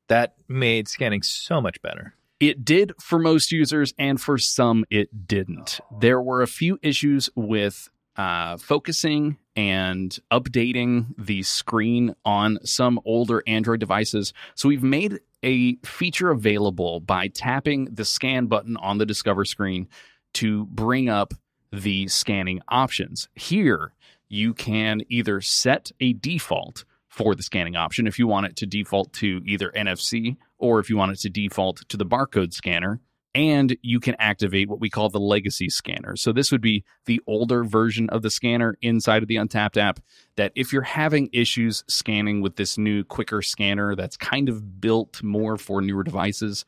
[0.09, 2.15] that made scanning so much better.
[2.41, 5.81] It did for most users, and for some, it didn't.
[6.01, 13.43] There were a few issues with uh, focusing and updating the screen on some older
[13.47, 14.33] Android devices.
[14.55, 19.89] So we've made a feature available by tapping the scan button on the Discover screen
[20.35, 21.35] to bring up
[21.73, 23.29] the scanning options.
[23.35, 23.93] Here,
[24.29, 28.07] you can either set a default for the scanning option.
[28.07, 31.31] If you want it to default to either NFC or if you want it to
[31.31, 33.01] default to the barcode scanner,
[33.35, 36.17] and you can activate what we call the legacy scanner.
[36.17, 40.01] So this would be the older version of the scanner inside of the Untappd app
[40.37, 45.23] that if you're having issues scanning with this new quicker scanner that's kind of built
[45.23, 46.65] more for newer devices,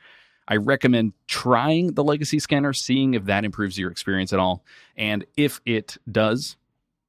[0.49, 4.65] I recommend trying the legacy scanner, seeing if that improves your experience at all.
[4.97, 6.57] And if it does,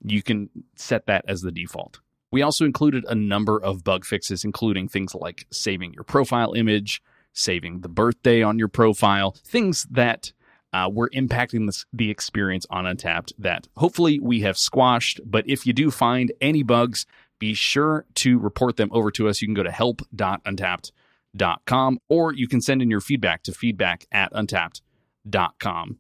[0.04, 2.00] you can set that as the default.
[2.32, 7.02] We also included a number of bug fixes, including things like saving your profile image,
[7.38, 10.34] saving the birthday on your profile, things that
[10.74, 15.22] uh, were impacting this, the experience on Untappd that hopefully we have squashed.
[15.26, 17.06] But if you do find any bugs,
[17.40, 19.42] be sure to report them over to us.
[19.42, 24.34] You can go to help.untappd.com or you can send in your feedback to feedback at
[24.34, 26.00] untappd.com.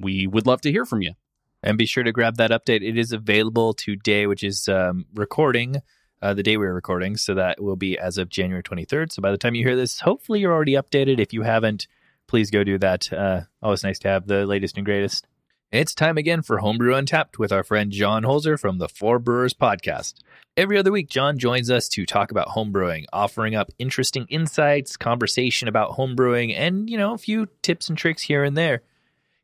[0.00, 1.12] We would love to hear from you.
[1.60, 2.88] And be sure to grab that update.
[2.88, 5.82] It is available today, which is um, recording
[6.22, 7.16] uh, the day we are recording.
[7.16, 9.12] So that will be as of January 23rd.
[9.12, 11.18] So by the time you hear this, hopefully you're already updated.
[11.18, 11.86] If you haven't,
[12.26, 13.12] please go do that.
[13.12, 15.26] Uh, always nice to have the latest and greatest.
[15.70, 19.52] It's time again for Homebrew Untappd with our friend John Holzer from the Four Brewers
[19.52, 20.14] podcast.
[20.56, 25.68] Every other week, John joins us to talk about homebrewing, offering up interesting insights, conversation
[25.68, 28.82] about homebrewing, and, you know, a few tips and tricks here and there.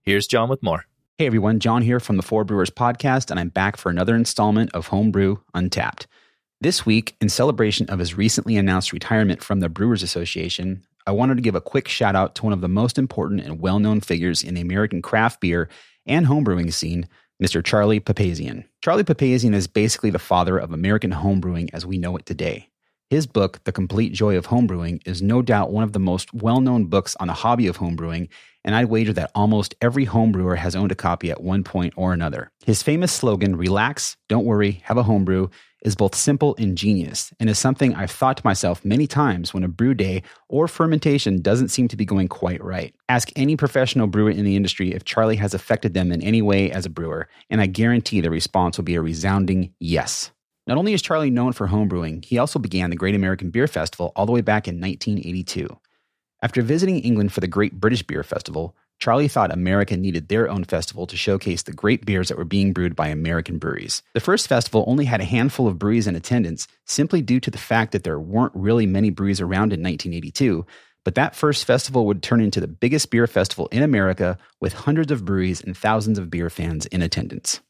[0.02, 0.86] Here's John with more.
[1.18, 4.72] Hey everyone, John here from the Four Brewers podcast, and I'm back for another installment
[4.74, 6.06] of Homebrew Untappd.
[6.64, 11.34] This week, in celebration of his recently announced retirement from the Brewers Association, I wanted
[11.34, 14.00] to give a quick shout out to one of the most important and well known
[14.00, 15.68] figures in the American craft beer
[16.06, 17.06] and homebrewing scene,
[17.38, 17.62] Mr.
[17.62, 18.64] Charlie Papazian.
[18.82, 22.70] Charlie Papazian is basically the father of American homebrewing as we know it today.
[23.10, 26.60] His book, The Complete Joy of Homebrewing, is no doubt one of the most well
[26.60, 28.28] known books on the hobby of homebrewing,
[28.64, 32.14] and I'd wager that almost every homebrewer has owned a copy at one point or
[32.14, 32.50] another.
[32.64, 35.48] His famous slogan, Relax, Don't Worry, Have a Homebrew,
[35.82, 39.64] is both simple and genius, and is something I've thought to myself many times when
[39.64, 42.94] a brew day or fermentation doesn't seem to be going quite right.
[43.10, 46.70] Ask any professional brewer in the industry if Charlie has affected them in any way
[46.70, 50.30] as a brewer, and I guarantee the response will be a resounding yes.
[50.66, 54.12] Not only is Charlie known for homebrewing, he also began the Great American Beer Festival
[54.16, 55.68] all the way back in 1982.
[56.42, 60.64] After visiting England for the Great British Beer Festival, Charlie thought America needed their own
[60.64, 64.02] festival to showcase the great beers that were being brewed by American breweries.
[64.14, 67.58] The first festival only had a handful of breweries in attendance simply due to the
[67.58, 70.64] fact that there weren't really many breweries around in 1982,
[71.04, 75.12] but that first festival would turn into the biggest beer festival in America with hundreds
[75.12, 77.60] of breweries and thousands of beer fans in attendance.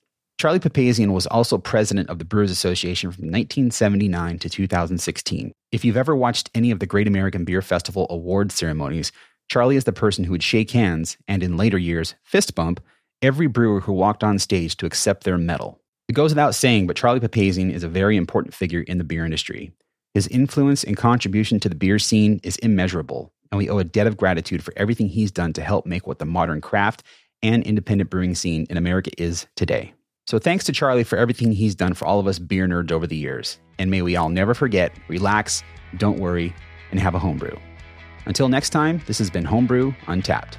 [0.44, 5.52] Charlie Papazian was also president of the Brewers Association from 1979 to 2016.
[5.72, 9.11] If you've ever watched any of the Great American Beer Festival award ceremonies,
[9.50, 12.85] Charlie is the person who would shake hands and, in later years, fist bump
[13.22, 15.80] every brewer who walked on stage to accept their medal.
[16.11, 19.24] It goes without saying, but Charlie Papazian is a very important figure in the beer
[19.24, 19.72] industry.
[20.12, 24.07] His influence and contribution to the beer scene is immeasurable, and we owe a debt
[24.07, 27.02] of gratitude for everything he's done to help make what the modern craft
[27.42, 29.94] and independent brewing scene in America is today.
[30.27, 33.07] So thanks to Charlie for everything he's done for all of us beer nerds over
[33.07, 33.59] the years.
[33.79, 35.63] And may we all never forget, relax,
[35.99, 36.55] don't worry,
[36.91, 37.57] and have a homebrew.
[38.27, 40.55] Until next time, this has been Homebrew Untappd.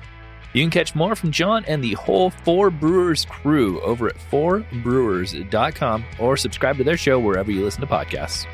[0.54, 6.06] You can catch more from John and the whole Four Brewers crew over at fourbrewers.com
[6.20, 8.46] or subscribe to their show wherever you listen to podcasts.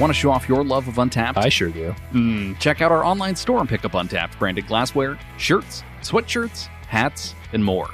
[0.00, 1.38] Want to show off your love of Untappd?
[1.38, 1.92] I sure do.
[2.12, 7.34] Mm, check out our online store and pick up Untappd branded glassware, shirts, sweatshirts, hats,
[7.52, 7.90] and more.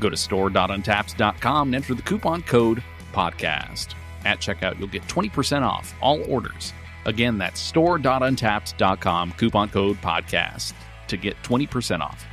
[0.00, 3.94] Go to store.untappd.com and enter the coupon code podcast.
[4.24, 6.72] At checkout, you'll get 20% off all orders.
[7.04, 10.72] Again, that's store.untappd.com, coupon code podcast
[11.08, 12.24] to get 20% off.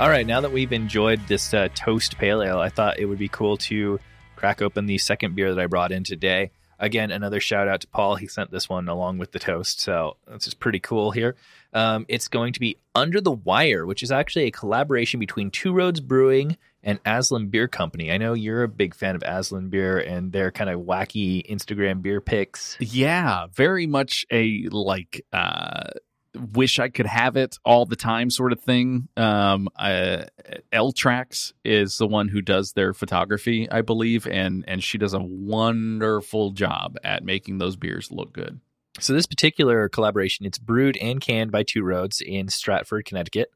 [0.00, 3.18] All right, now that we've enjoyed this uh, toast pale ale, I thought it would
[3.18, 4.00] be cool to
[4.34, 6.52] crack open the second beer that I brought in today.
[6.78, 8.14] Again, another shout out to Paul.
[8.16, 11.36] He sent this one along with the toast, so this is pretty cool here.
[11.74, 15.74] Um, it's going to be Under the Wire, which is actually a collaboration between Two
[15.74, 18.10] Roads Brewing and Aslin Beer Company.
[18.10, 22.00] I know you're a big fan of Aslin Beer and their kind of wacky Instagram
[22.00, 22.78] beer pics.
[22.80, 25.90] Yeah, very much a like uh
[26.34, 29.08] wish I could have it all the time sort of thing.
[29.16, 30.24] Um, uh,
[30.72, 35.14] L Tracks is the one who does their photography, I believe, and and she does
[35.14, 38.60] a wonderful job at making those beers look good.
[38.98, 43.50] So this particular collaboration, it's brewed and canned by Two Roads in Stratford, Connecticut.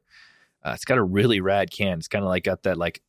[0.63, 1.99] Uh, it's got a really rad can.
[1.99, 3.01] It's kind of like got that like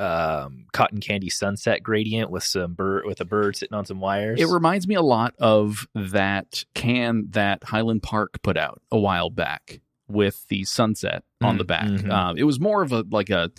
[0.00, 4.40] um, cotton candy sunset gradient with some bird with a bird sitting on some wires.
[4.40, 9.30] It reminds me a lot of that can that Highland Park put out a while
[9.30, 11.86] back with the sunset on Mm, the back.
[11.88, 12.10] mhm.
[12.10, 13.50] Uh, it was more of a like a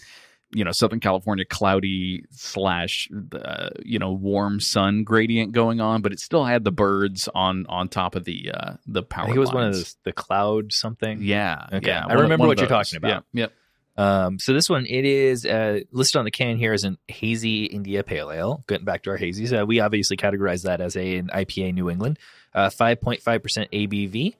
[0.54, 6.12] you know Southern California cloudy slash uh, you know warm sun gradient going on, but
[6.12, 9.34] it still had the birds on on top of the uh, the power.
[9.34, 11.21] It was one of those, the cloud something.
[11.21, 11.88] Yeah, Okay.
[11.88, 12.06] yeah.
[12.06, 13.23] I of- remember what you're talking about.
[13.34, 13.54] Yeah, yep.
[13.97, 17.65] Um, so this one, it is uh, listed on the can here as an hazy
[17.65, 18.63] India Pale Ale.
[18.67, 21.89] Getting back to our hazies, uh, we obviously categorize that as a, an IPA New
[21.89, 22.17] England,
[22.54, 24.36] uh, 5.5% ABV.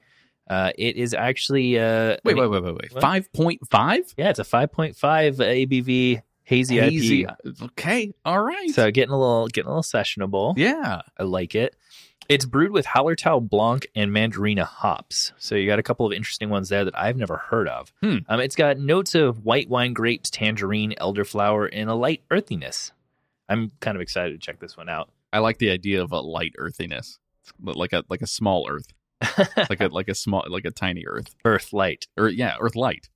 [0.48, 3.00] Uh, it is actually uh, Wait, wait, wait, wait, wait.
[3.00, 4.02] Five point five.
[4.16, 7.24] Yeah, it's a 5.5 ABV hazy, Hazy.
[7.24, 7.62] IPA.
[7.62, 8.70] Okay, all right.
[8.70, 10.54] So getting a little getting a little sessionable.
[10.56, 11.76] yeah, I like it.
[12.28, 15.32] It's brewed with Hallertau Blanc and Mandarina hops.
[15.38, 17.92] So you got a couple of interesting ones there that I've never heard of.
[18.02, 18.18] Hmm.
[18.28, 22.92] Um, it's got notes of white wine grapes, tangerine, elderflower, and a light earthiness.
[23.48, 25.10] I'm kind of excited to check this one out.
[25.32, 27.18] I like the idea of a light earthiness,
[27.62, 28.86] like a like a small Earth,
[29.68, 32.06] like a like a small like a tiny Earth, Earth light.
[32.16, 33.08] or yeah, Earth light.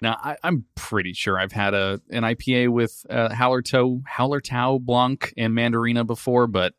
[0.00, 5.32] Now I, I'm pretty sure I've had a an IPA with uh, Hallertau Hallertau Blanc
[5.36, 6.74] and Mandarina before, but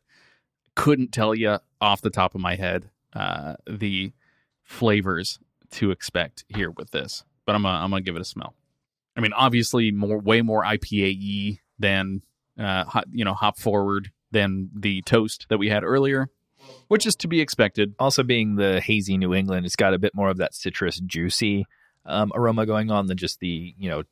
[0.74, 4.12] couldn't tell you off the top of my head uh, the
[4.62, 5.38] flavors
[5.72, 7.24] to expect here with this.
[7.44, 8.54] But I'm gonna, I'm gonna give it a smell.
[9.16, 12.22] I mean, obviously, more way more IPA than
[12.58, 16.28] uh, hot, you know, hop forward than the toast that we had earlier,
[16.88, 17.94] which is to be expected.
[17.98, 21.66] Also, being the hazy New England, it's got a bit more of that citrus, juicy
[22.06, 24.02] um, aroma going on than just the you know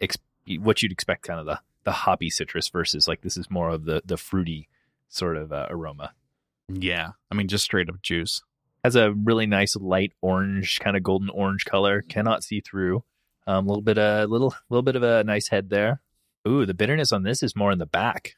[0.00, 0.18] ex-
[0.58, 3.84] what you'd expect, kind of the the hoppy citrus versus like this is more of
[3.84, 4.68] the the fruity
[5.08, 6.12] sort of uh, aroma.
[6.72, 8.42] Yeah, I mean, just straight up juice.
[8.84, 12.02] has a really nice light orange, kind of golden orange color.
[12.02, 13.04] Cannot see through.
[13.46, 16.00] A um, little bit, a little, little bit of a nice head there.
[16.46, 18.36] Ooh, the bitterness on this is more in the back.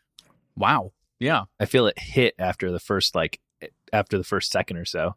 [0.56, 0.92] Wow.
[1.18, 1.44] Yeah.
[1.60, 3.40] I feel it hit after the first, like,
[3.92, 5.16] after the first second or so.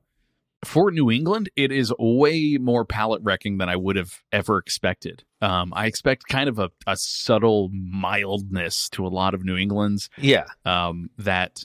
[0.66, 5.24] For New England, it is way more palate wrecking than I would have ever expected.
[5.42, 10.10] Um, I expect kind of a, a subtle mildness to a lot of New England's
[10.18, 11.64] Yeah, um, that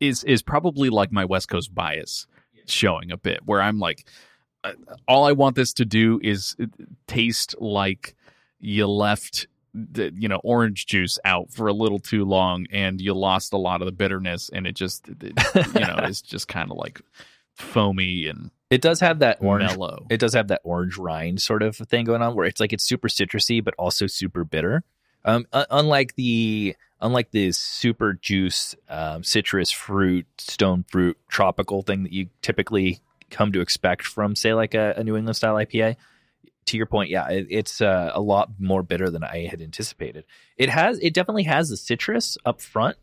[0.00, 2.26] is is probably like my West Coast bias
[2.66, 4.08] showing a bit, where I'm like,
[4.64, 4.72] uh,
[5.06, 6.66] all I want this to do is uh,
[7.06, 8.16] taste like
[8.58, 13.12] you left the you know orange juice out for a little too long and you
[13.12, 15.34] lost a lot of the bitterness and it just it,
[15.74, 17.00] you know is just kind of like
[17.54, 19.70] foamy and it does have that orange.
[19.70, 20.06] mellow.
[20.10, 22.82] It does have that orange rind sort of thing going on, where it's like it's
[22.82, 24.82] super citrusy, but also super bitter.
[25.24, 32.02] Um, un- unlike the unlike the super juice um, citrus fruit, stone fruit, tropical thing
[32.02, 35.96] that you typically come to expect from, say, like a, a New England style IPA.
[36.66, 40.24] To your point, yeah, it, it's uh, a lot more bitter than I had anticipated.
[40.56, 42.96] It has, it definitely has the citrus up front,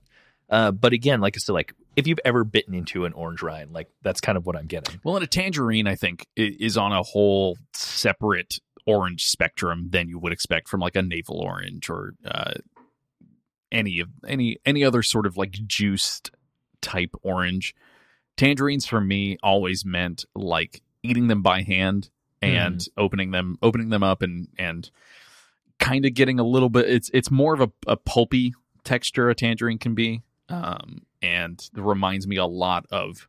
[0.50, 3.72] uh, but again, like I said, like if you've ever bitten into an orange rind,
[3.72, 5.00] like that's kind of what I'm getting.
[5.04, 10.18] Well, and a tangerine, I think, is on a whole separate orange spectrum than you
[10.20, 12.54] would expect from like a navel orange or uh,
[13.72, 16.32] any of any any other sort of like juiced
[16.82, 17.76] type orange.
[18.38, 22.10] Tangerines for me always meant like eating them by hand
[22.42, 24.90] and opening them opening them up and and
[25.80, 29.36] kind of getting a little bit it's it's more of a, a pulpy texture a
[29.36, 30.22] tangerine can be
[30.52, 33.28] um and it reminds me a lot of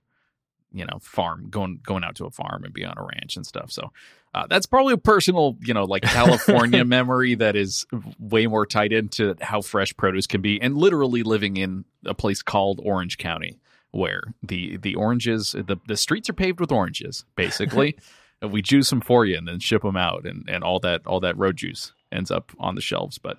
[0.72, 3.46] you know farm going going out to a farm and be on a ranch and
[3.46, 3.70] stuff.
[3.70, 3.92] So
[4.34, 7.86] uh, that's probably a personal you know like california memory that is
[8.18, 12.42] way more tied into how fresh produce can be and literally living in a place
[12.42, 13.58] called orange county
[13.90, 17.96] where the the oranges the, the streets are paved with oranges basically.
[18.40, 21.06] And we juice them for you and then ship them out and and all that
[21.06, 23.38] all that road juice ends up on the shelves but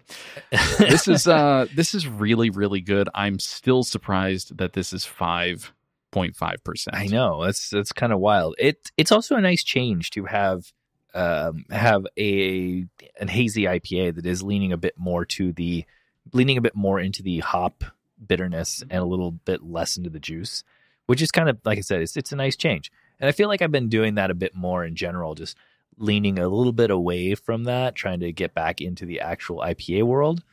[0.77, 6.88] this is uh this is really really good i'm still surprised that this is 5.5%
[6.93, 8.55] I know that's that's kind of wild.
[8.57, 10.71] It it's also a nice change to have
[11.13, 12.86] um, have a
[13.19, 15.85] an hazy IPA that is leaning a bit more to the
[16.31, 17.83] leaning a bit more into the hop
[18.25, 20.63] bitterness and a little bit less into the juice,
[21.06, 22.91] which is kind of like I said, it's it's a nice change.
[23.19, 25.56] And I feel like I've been doing that a bit more in general, just
[25.98, 30.04] leaning a little bit away from that, trying to get back into the actual IPA
[30.04, 30.44] world,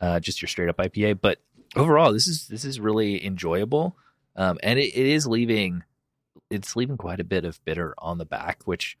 [0.00, 1.20] uh, just your straight up IPA.
[1.20, 1.38] But
[1.76, 3.96] overall, this is this is really enjoyable,
[4.36, 5.84] um, and it, it is leaving
[6.50, 8.98] it's leaving quite a bit of bitter on the back, which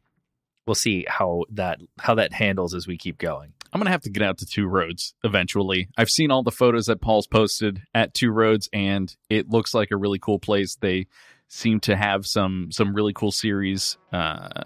[0.66, 3.52] we'll see how that how that handles as we keep going.
[3.72, 5.88] I'm gonna have to get out to Two Roads eventually.
[5.96, 9.90] I've seen all the photos that Paul's posted at Two Roads, and it looks like
[9.90, 10.76] a really cool place.
[10.76, 11.06] They
[11.48, 14.64] seem to have some some really cool series, uh,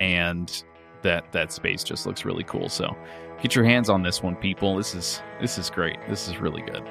[0.00, 0.64] and
[1.02, 2.68] that that space just looks really cool.
[2.68, 2.96] So
[3.42, 4.76] get your hands on this one, people.
[4.76, 5.96] This is this is great.
[6.08, 6.82] This is really good.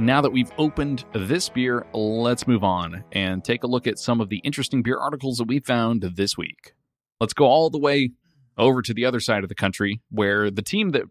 [0.00, 4.20] Now that we've opened this beer, let's move on and take a look at some
[4.20, 6.74] of the interesting beer articles that we found this week.
[7.20, 8.12] Let's go all the way
[8.56, 11.02] over to the other side of the country where the team that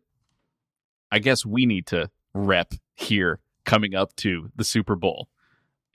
[1.12, 5.28] I guess we need to rep here coming up to the Super Bowl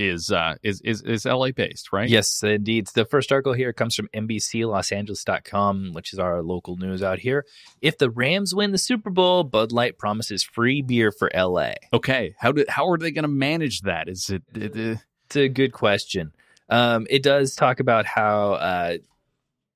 [0.03, 2.09] is uh is is is LA based, right?
[2.09, 2.89] Yes, indeed.
[2.89, 7.47] The first article here comes from NBCLosAngeles.com, which is our local news out here.
[7.81, 11.73] If the Rams win the Super Bowl, Bud Light promises free beer for LA.
[11.93, 12.35] Okay.
[12.39, 14.09] How did how are they going to manage that?
[14.09, 16.33] Is it, it, it It's a good question.
[16.69, 18.97] Um, it does talk about how uh,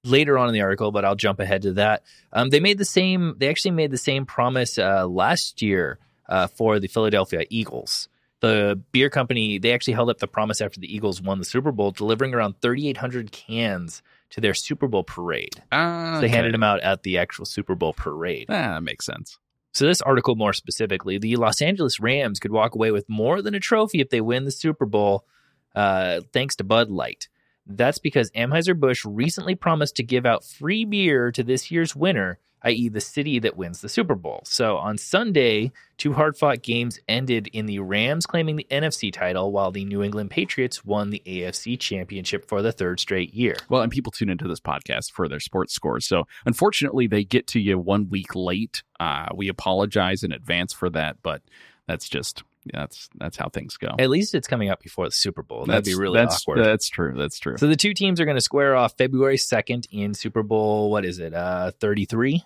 [0.04, 2.04] later on in the article, but I'll jump ahead to that.
[2.32, 3.34] Um, they made the same.
[3.38, 5.98] They actually made the same promise uh, last year
[6.28, 8.08] uh, for the Philadelphia Eagles.
[8.40, 11.72] The beer company they actually held up the promise after the Eagles won the Super
[11.72, 15.62] Bowl, delivering around 3,800 cans to their Super Bowl parade.
[15.72, 18.46] uh, So they handed them out at the actual Super Bowl parade.
[18.50, 19.38] Ah, that makes sense.
[19.72, 23.54] So, this article more specifically, the Los Angeles Rams could walk away with more than
[23.54, 25.26] a trophy if they win the Super Bowl,
[25.74, 27.28] uh, thanks to Bud Light.
[27.66, 32.88] That's because Anheuser-Busch recently promised to give out free beer to this year's winner, i.e.,
[32.88, 34.42] the city that wins the Super Bowl.
[34.44, 39.52] So, on Sunday, two hard fought games ended in the Rams claiming the NFC title,
[39.52, 43.56] while the New England Patriots won the AFC championship for the third straight year.
[43.68, 46.06] Well, and people tune into this podcast for their sports scores.
[46.06, 48.82] So unfortunately, they get to you one week late.
[48.98, 51.42] Uh, we apologize in advance for that, but
[51.86, 52.42] that's just
[52.72, 53.94] that's that's how things go.
[53.98, 55.66] At least it's coming up before the Super Bowl.
[55.66, 56.64] That'd be really that's, awkward.
[56.64, 57.14] That's true.
[57.16, 57.56] That's true.
[57.56, 61.04] So the two teams are going to square off February 2nd in Super Bowl, what
[61.04, 62.42] is it, uh, 33?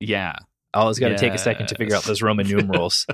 [0.00, 0.36] yeah.
[0.74, 3.06] I always got to take a second to figure out those Roman numerals.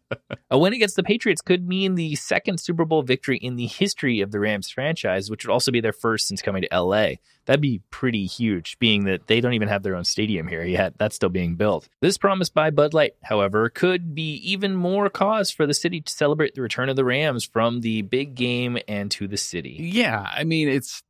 [0.50, 4.22] a win against the Patriots could mean the second Super Bowl victory in the history
[4.22, 7.16] of the Rams franchise, which would also be their first since coming to LA.
[7.44, 10.96] That'd be pretty huge, being that they don't even have their own stadium here yet.
[10.96, 11.88] That's still being built.
[12.00, 16.12] This promise by Bud Light, however, could be even more cause for the city to
[16.12, 19.76] celebrate the return of the Rams from the big game and to the city.
[19.78, 20.24] Yeah.
[20.34, 21.02] I mean, it's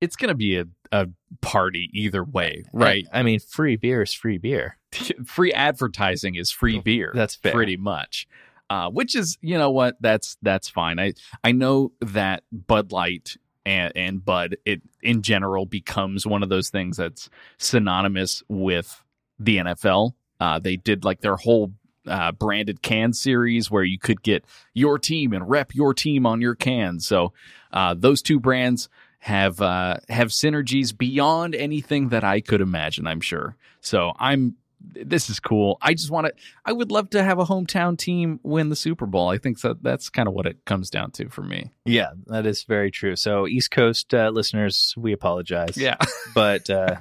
[0.00, 0.64] it's gonna be a,
[0.96, 1.08] a
[1.40, 3.06] party either way, right?
[3.12, 4.78] I mean, free beer is free beer.
[5.26, 7.12] free advertising is free beer.
[7.14, 7.52] That's fair.
[7.52, 8.26] pretty much.
[8.68, 9.96] Uh, which is, you know what?
[10.00, 10.98] That's that's fine.
[10.98, 11.12] I
[11.44, 16.70] I know that Bud Light and, and Bud it in general becomes one of those
[16.70, 17.28] things that's
[17.58, 19.02] synonymous with
[19.38, 20.12] the NFL.
[20.40, 21.72] Uh, they did like their whole
[22.06, 24.44] uh, branded can series where you could get
[24.74, 27.00] your team and rep your team on your can.
[27.00, 27.32] So
[27.72, 28.88] uh, those two brands
[29.26, 33.08] have uh, have synergies beyond anything that I could imagine.
[33.08, 33.56] I'm sure.
[33.80, 34.54] So I'm.
[34.80, 35.78] This is cool.
[35.82, 36.34] I just want to.
[36.64, 39.28] I would love to have a hometown team win the Super Bowl.
[39.28, 41.72] I think that that's kind of what it comes down to for me.
[41.84, 43.16] Yeah, that is very true.
[43.16, 45.76] So, East Coast uh, listeners, we apologize.
[45.76, 45.96] Yeah.
[46.34, 46.94] but uh,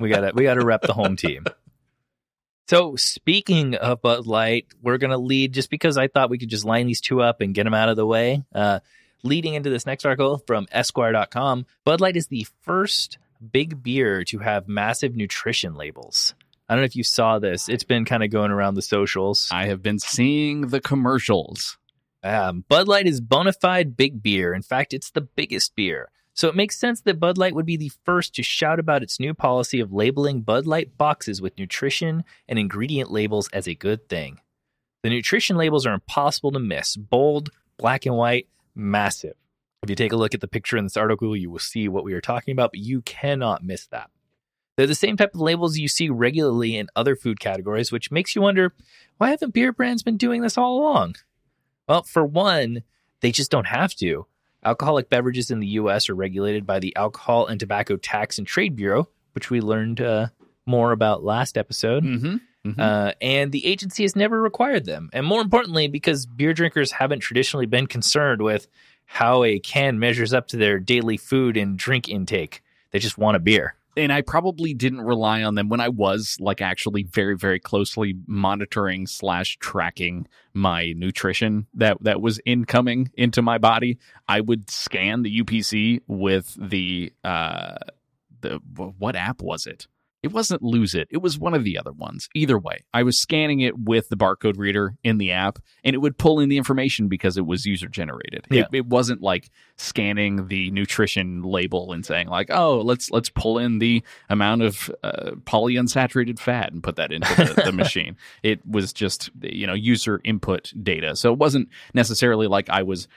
[0.00, 1.44] we gotta we gotta rep the home team.
[2.66, 6.64] So, speaking of Bud Light, we're gonna lead just because I thought we could just
[6.64, 8.42] line these two up and get them out of the way.
[8.52, 8.80] Uh,
[9.22, 13.18] leading into this next article from Esquire.com, Bud Light is the first
[13.52, 16.34] big beer to have massive nutrition labels.
[16.68, 17.68] I don't know if you saw this.
[17.68, 19.48] It's been kind of going around the socials.
[19.50, 21.78] I have been seeing the commercials.
[22.22, 24.54] Um, Bud Light is bona fide big beer.
[24.54, 26.10] In fact, it's the biggest beer.
[26.34, 29.18] So it makes sense that Bud Light would be the first to shout about its
[29.18, 34.08] new policy of labeling Bud Light boxes with nutrition and ingredient labels as a good
[34.08, 34.40] thing.
[35.02, 38.48] The nutrition labels are impossible to miss bold, black and white,
[38.80, 39.34] massive.
[39.82, 42.04] If you take a look at the picture in this article, you will see what
[42.04, 44.10] we are talking about, but you cannot miss that.
[44.76, 48.34] They're the same type of labels you see regularly in other food categories, which makes
[48.34, 48.74] you wonder
[49.18, 51.16] why haven't beer brands been doing this all along?
[51.88, 52.82] Well, for one,
[53.20, 54.26] they just don't have to.
[54.64, 56.08] Alcoholic beverages in the U.S.
[56.08, 60.28] are regulated by the Alcohol and Tobacco Tax and Trade Bureau, which we learned uh,
[60.66, 62.04] more about last episode.
[62.04, 62.36] Mm-hmm.
[62.78, 65.08] Uh, and the agency has never required them.
[65.12, 68.68] And more importantly, because beer drinkers haven't traditionally been concerned with
[69.06, 73.36] how a can measures up to their daily food and drink intake, they just want
[73.36, 73.76] a beer.
[73.96, 78.14] and I probably didn't rely on them when I was like actually very very closely
[78.26, 83.98] monitoring slash tracking my nutrition that that was incoming into my body.
[84.28, 87.76] I would scan the UPC with the uh
[88.42, 88.60] the
[88.98, 89.86] what app was it?
[90.22, 91.08] It wasn't Lose It.
[91.10, 92.28] It was one of the other ones.
[92.34, 95.98] Either way, I was scanning it with the barcode reader in the app, and it
[95.98, 98.46] would pull in the information because it was user generated.
[98.50, 98.62] Yeah.
[98.62, 103.58] It, it wasn't like scanning the nutrition label and saying like, "Oh, let's let's pull
[103.58, 108.64] in the amount of uh, polyunsaturated fat and put that into the, the machine." It
[108.66, 113.08] was just you know user input data, so it wasn't necessarily like I was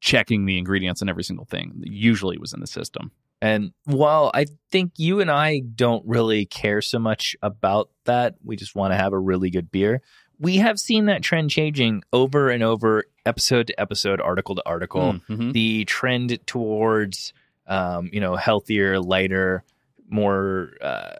[0.00, 1.82] checking the ingredients and every single thing.
[1.82, 3.10] Usually, it was in the system.
[3.44, 8.56] And while I think you and I don't really care so much about that, we
[8.56, 10.00] just want to have a really good beer.
[10.38, 15.20] We have seen that trend changing over and over, episode to episode, article to article.
[15.28, 15.52] Mhm.
[15.52, 17.34] The trend towards,
[17.66, 19.62] um, you know, healthier, lighter,
[20.08, 21.16] more uh,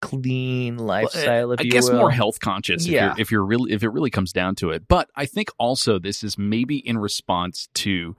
[0.00, 1.52] clean lifestyle.
[1.52, 1.98] if I guess will.
[1.98, 2.86] more health conscious.
[2.86, 3.04] If Yeah.
[3.06, 4.88] you're, if you're really, if it really comes down to it.
[4.88, 8.16] But I think also this is maybe in response to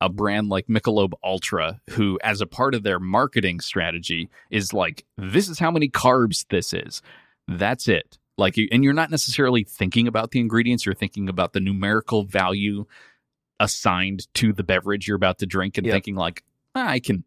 [0.00, 5.04] a brand like Michelob Ultra, who, as a part of their marketing strategy, is like,
[5.16, 7.02] this is how many carbs this is.
[7.48, 8.18] That's it.
[8.36, 10.86] Like, and you're not necessarily thinking about the ingredients.
[10.86, 12.86] You're thinking about the numerical value
[13.60, 15.92] assigned to the beverage you're about to drink, and Yep.
[15.94, 16.44] thinking like,
[16.74, 17.24] "Ah, I can.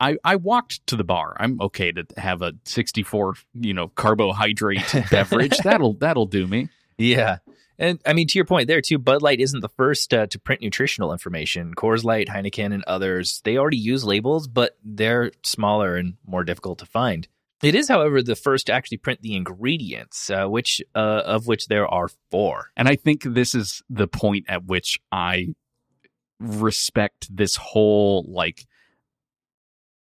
[0.00, 1.36] I, I walked to the bar.
[1.38, 5.56] I'm okay to have a 64, you know, carbohydrate beverage.
[5.58, 6.68] That'll that'll do me.
[6.98, 7.38] Yeah.
[7.82, 10.38] And I mean, to your point there too, Bud Light isn't the first uh, to
[10.38, 11.74] print nutritional information.
[11.74, 16.78] Coors Light, Heineken, and others, they already use labels, but they're smaller and more difficult
[16.78, 17.26] to find.
[17.60, 21.66] It is, however, the first to actually print the ingredients, uh, which uh, of which
[21.66, 22.70] there are four.
[22.76, 25.48] And I think this is the point at which I
[26.38, 28.64] respect this whole like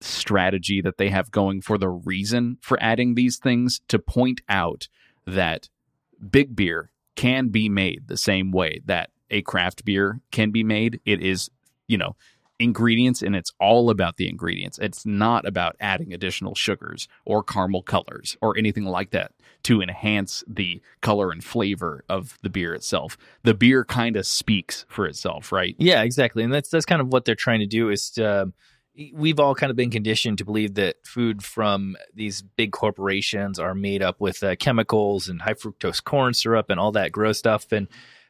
[0.00, 4.88] strategy that they have going for the reason for adding these things to point out
[5.24, 5.68] that
[6.30, 6.90] big beer
[7.20, 11.00] can be made the same way that a craft beer can be made.
[11.04, 11.50] It is,
[11.86, 12.16] you know,
[12.58, 14.78] ingredients and it's all about the ingredients.
[14.78, 19.32] It's not about adding additional sugars or caramel colors or anything like that
[19.64, 23.18] to enhance the color and flavor of the beer itself.
[23.42, 25.76] The beer kind of speaks for itself, right?
[25.76, 27.90] Yeah, exactly, and that's that's kind of what they're trying to do.
[27.90, 28.54] Is um,
[29.14, 33.74] we've all kind of been conditioned to believe that food from these big corporations are
[33.74, 37.72] made up with uh, chemicals and high fructose corn syrup and all that gross stuff.
[37.72, 37.88] And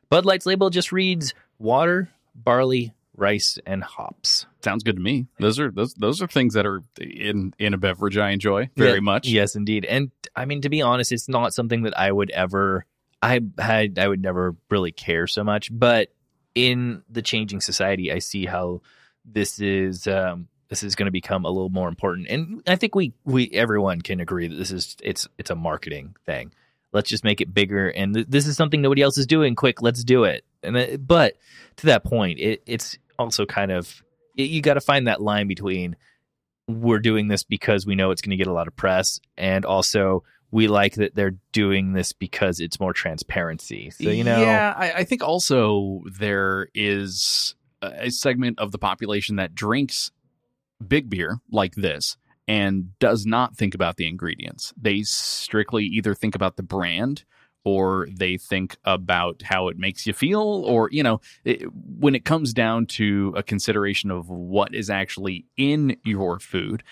[0.08, 4.46] Bud Light's label just reads water, barley, rice, and hops.
[4.62, 5.26] Sounds good to me.
[5.38, 8.94] Those are those those are things that are in in a beverage I enjoy very
[8.94, 9.28] Yeah, much.
[9.28, 9.84] Yes, indeed.
[9.84, 12.86] And I mean, to be honest, it's not something that I would ever.
[13.22, 13.98] I had.
[13.98, 15.68] I would never really care so much.
[15.72, 16.08] But
[16.54, 18.82] in the changing society, I see how
[19.24, 20.06] this is.
[20.06, 23.50] Um, this is going to become a little more important, and I think we we
[23.52, 26.52] everyone can agree that this is it's it's a marketing thing.
[26.92, 29.54] Let's just make it bigger, and th- this is something nobody else is doing.
[29.54, 30.44] Quick, let's do it.
[30.62, 31.36] And it, but
[31.76, 34.02] to that point, it, it's also kind of
[34.34, 35.96] you got to find that line between
[36.68, 39.64] we're doing this because we know it's going to get a lot of press and
[39.64, 44.72] also we like that they're doing this because it's more transparency so you know yeah,
[44.76, 50.10] I, I think also there is a segment of the population that drinks
[50.86, 52.16] big beer like this
[52.48, 54.72] and does not think about the ingredients.
[54.80, 57.24] They strictly either think about the brand
[57.64, 62.24] or they think about how it makes you feel or you know it, when it
[62.24, 66.82] comes down to a consideration of what is actually in your food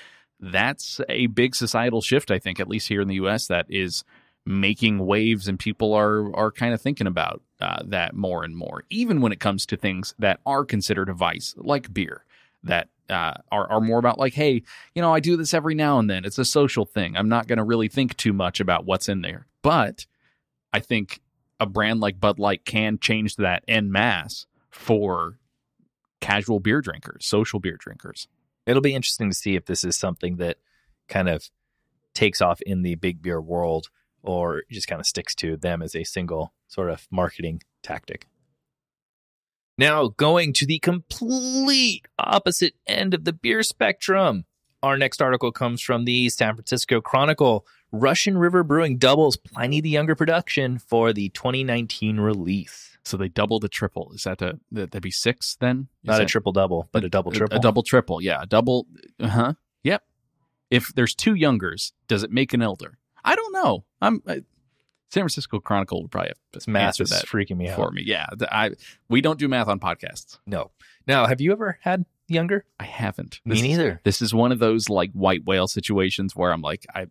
[0.41, 4.05] that's a big societal shift i think at least here in the us that is
[4.45, 8.85] making waves and people are are kind of thinking about uh, that more and more
[8.91, 12.25] even when it comes to things that are considered a vice like beer
[12.65, 14.63] that uh, are, are more about like hey
[14.95, 16.25] you know i do this every now and then.
[16.25, 17.17] It's a social thing.
[17.17, 19.47] I'm not going to really think too much about what's in there.
[19.63, 20.07] But
[20.73, 21.21] i think
[21.61, 25.39] a brand like bud light can change that en masse for
[26.21, 28.29] casual beer drinkers social beer drinkers.
[28.67, 30.59] It'll be interesting to see if this is something that
[31.09, 31.49] kind of
[32.15, 33.89] takes off in the big beer world
[34.23, 38.27] or just kind of sticks to them as a single sort of marketing tactic
[39.79, 44.45] now going to the complete opposite end of the beer spectrum
[44.83, 47.67] our next article comes from the San Francisco Chronicle.
[47.91, 52.99] Russian River Brewing doubles Pliny the Younger production for the 2019 release.
[53.05, 56.21] so they double the triple is that a that that'd be six then Is Not
[56.21, 57.57] a triple double, but a double triple.
[57.57, 58.43] A, double triple, yeah.
[58.43, 58.87] A double
[59.19, 59.55] uh-huh.
[59.83, 60.03] Yep.
[60.71, 62.99] If there's two youngers, does it make an elder?
[63.25, 63.85] I don't know.
[64.01, 64.43] I'm I,
[65.11, 67.77] San Francisco Chronicle would probably have to math is that freaking me out.
[67.77, 68.03] for me.
[68.05, 68.27] Yeah.
[68.51, 68.73] I
[69.09, 70.39] we don't do math on podcasts.
[70.47, 70.71] No.
[71.07, 72.65] Now, have you ever had younger?
[72.79, 73.41] I haven't.
[73.45, 74.01] Me This is- neither.
[74.05, 77.11] This is one of those like white whale situations where I'm like, I've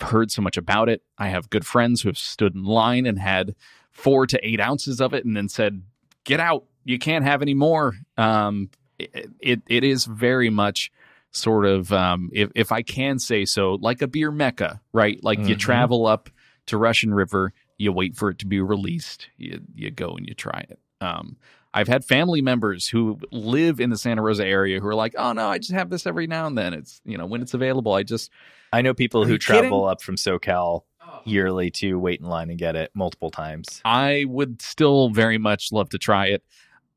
[0.00, 1.02] heard so much about it.
[1.18, 3.56] I have good friends who have stood in line and had
[3.90, 5.82] four to eight ounces of it and then said,
[6.24, 6.64] get out.
[6.84, 7.94] You can't have any more.
[8.16, 10.92] Um, it, it, it is very much
[11.32, 15.18] sort of, um, if, if I can say so, like a beer mecca, right?
[15.22, 15.58] Like you Mhm.
[15.58, 16.30] travel up
[16.68, 20.34] to Russian River, you wait for it to be released, you, you go and you
[20.34, 20.78] try it.
[21.00, 21.36] Um,
[21.74, 25.32] I've had family members who live in the Santa Rosa area who are like, "Oh
[25.32, 26.72] no, I just have this every now and then.
[26.72, 27.92] It's you know when it's available.
[27.92, 28.30] I just
[28.72, 29.90] I know people who travel kidding?
[29.90, 30.82] up from SoCal
[31.24, 33.80] yearly to wait in line and get it multiple times.
[33.84, 36.42] I would still very much love to try it.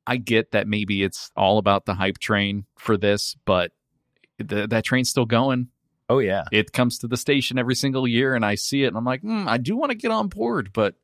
[0.07, 3.71] I get that maybe it's all about the hype train for this, but
[4.45, 5.67] th- that train's still going.
[6.11, 6.43] Oh yeah.
[6.51, 9.21] It comes to the station every single year, and I see it, and I'm like,
[9.21, 10.95] mm, I do want to get on board, but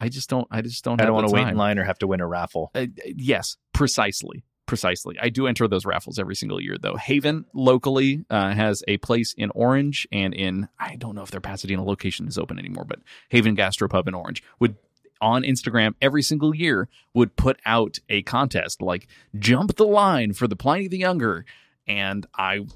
[0.00, 0.48] I just don't.
[0.50, 0.98] I just don't.
[0.98, 2.70] I have don't want to wait in line or have to win a raffle.
[2.74, 4.42] Uh, yes, precisely.
[4.64, 5.18] Precisely.
[5.20, 6.96] I do enter those raffles every single year, though.
[6.96, 11.42] Haven locally uh, has a place in Orange and in, I don't know if their
[11.42, 14.76] Pasadena location is open anymore, but Haven Gastropub in Orange would,
[15.20, 19.06] on Instagram every single year, would put out a contest like
[19.38, 21.44] jump the line for the Pliny the Younger.
[21.86, 22.66] And I,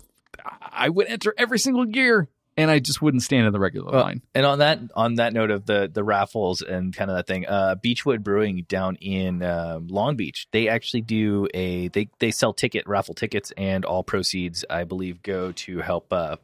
[0.61, 4.03] I would enter every single year and I just wouldn't stand in the regular Well,
[4.03, 4.23] line.
[4.35, 7.47] And on that on that note of the the raffles and kind of that thing,
[7.47, 12.53] uh, Beechwood Brewing down in um Long Beach, they actually do a they they sell
[12.53, 16.37] ticket raffle tickets, and all proceeds, I believe, go to help uh,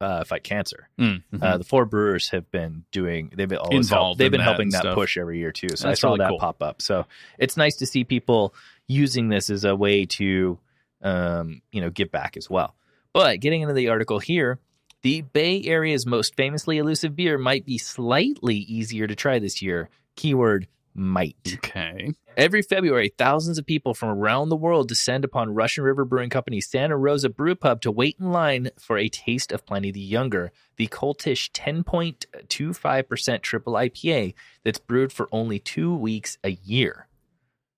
[0.00, 0.88] uh, fight cancer.
[1.00, 4.40] Mm, Uh, the four brewers have been doing they've been always help- Involved they've been
[4.40, 4.94] that helping that stuff.
[4.94, 5.70] push every year too.
[5.74, 6.38] So That's I saw really that cool.
[6.38, 6.82] pop up.
[6.82, 7.06] So
[7.38, 8.54] it's nice to see people
[8.88, 10.58] using this as a way to
[11.02, 12.74] um, you know give back as well.
[13.16, 14.58] But getting into the article here,
[15.00, 19.88] the Bay Area's most famously elusive beer might be slightly easier to try this year.
[20.16, 21.34] Keyword might.
[21.54, 22.12] okay.
[22.36, 26.68] Every February, thousands of people from around the world descend upon Russian River Brewing Company's
[26.68, 30.52] Santa Rosa Brew Pub to wait in line for a taste of Pliny the Younger,
[30.76, 37.08] the cultish 10.25% triple IPA that's brewed for only two weeks a year.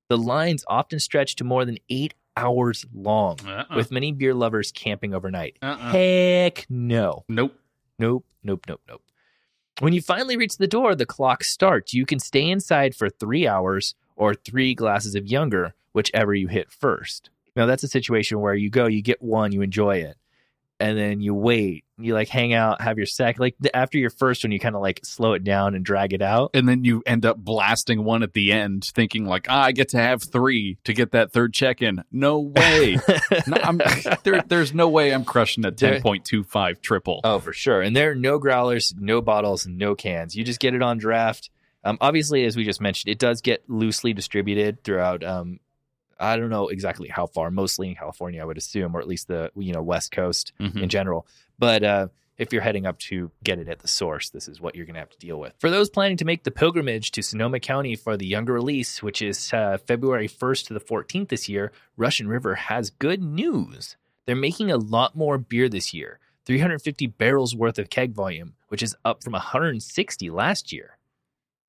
[0.09, 3.77] The lines often stretch to more than eight hours long, Uh-uh.
[3.77, 5.57] with many beer lovers camping overnight.
[5.63, 5.91] Uh-uh.
[5.91, 7.25] Heck no.
[7.29, 7.59] Nope.
[7.99, 9.03] Nope, nope, nope, nope.
[9.81, 11.93] When you finally reach the door, the clock starts.
[11.95, 16.71] You can stay inside for three hours or three glasses of younger, whichever you hit
[16.71, 17.31] first.
[17.57, 20.17] Now, that's a situation where you go, you get one, you enjoy it,
[20.81, 21.85] and then you wait.
[22.01, 23.41] You like hang out, have your sec.
[23.41, 26.13] Like the, after your first one, you kind of like slow it down and drag
[26.13, 26.51] it out.
[26.55, 29.89] and then you end up blasting one at the end, thinking like, ah, I get
[29.91, 32.05] to have three to get that third check in.
[32.13, 32.99] No way.
[33.49, 33.81] no, I'm,
[34.23, 37.21] there, there's no way I'm crushing a 10.25 triple.
[37.25, 37.83] Oh, for sure.
[37.83, 40.37] And there are no growlers, no bottles, no cans.
[40.37, 41.51] You just get it on draft.
[41.85, 45.25] Um, obviously, as we just mentioned, it does get loosely distributed throughout.
[45.25, 45.59] Um,
[46.21, 49.29] I don't know exactly how far, mostly in California, I would assume, or at least
[49.29, 50.83] the you know West Coast Mhm.
[50.83, 51.27] in general.
[51.59, 52.09] But uh,
[52.39, 54.95] if you're heading up to get it at the source, this is what you're going
[54.95, 55.55] to have to deal with.
[55.59, 59.21] For those planning to make the pilgrimage to Sonoma County for the younger release, which
[59.23, 63.97] is uh, February 1st to the 14th this year, Russian River has good news.
[64.27, 68.83] They're making a lot more beer this year 350 barrels worth of keg volume, which
[68.83, 70.97] is up from 160 last year.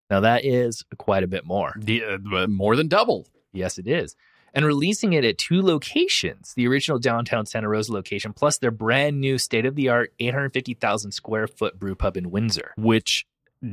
[0.10, 1.74] Now, that is quite a bit more.
[1.86, 3.28] Yeah, but more than double.
[3.54, 4.16] Yes, it is.
[4.54, 9.20] And releasing it at two locations the original downtown Santa Rosa location, plus their brand
[9.22, 12.74] new state of the art 850,000 square foot brew pub in Windsor.
[12.78, 13.26] Which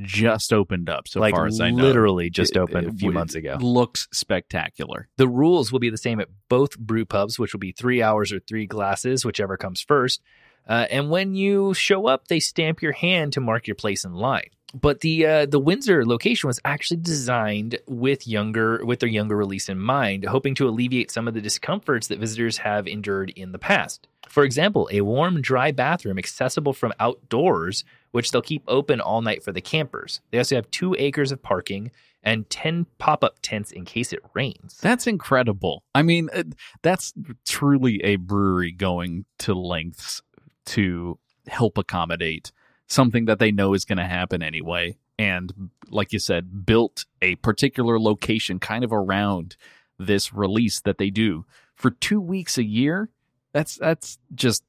[0.03, 1.83] just opened up, so like far as I know.
[1.85, 3.57] literally just It- opened a few months ago.
[3.61, 5.09] Looks spectacular.
[5.17, 8.33] The rules will be the same at both brew pubs, which will be three hours
[8.33, 10.21] or three glasses, whichever comes first.
[10.69, 14.13] Uh, and when you show up, they stamp your hand to mark your place in
[14.13, 14.51] line.
[14.75, 19.69] But the uh, the Windsor location was actually designed with younger with their younger release
[19.69, 23.59] in mind, hoping to alleviate some of the discomforts that visitors have endured in the
[23.59, 24.09] past.
[24.29, 29.45] For example, a warm, dry bathroom accessible from outdoors, which they'll keep open all night
[29.45, 30.21] for the campers.
[30.31, 31.93] They also have two acres of parking
[32.25, 34.79] and ten pop up tents in case it rains.
[34.83, 35.85] That's incredible.
[35.95, 36.43] I mean, uh,
[36.83, 37.15] that's
[37.47, 40.21] truly a brewery going to lengths
[40.67, 42.51] to help accommodate
[42.89, 44.97] something that they know is going to happen anyway.
[45.19, 49.57] And like you said, built a particular location kind of around
[49.99, 53.09] this release that they do for two weeks a year.
[53.53, 54.65] That's that's just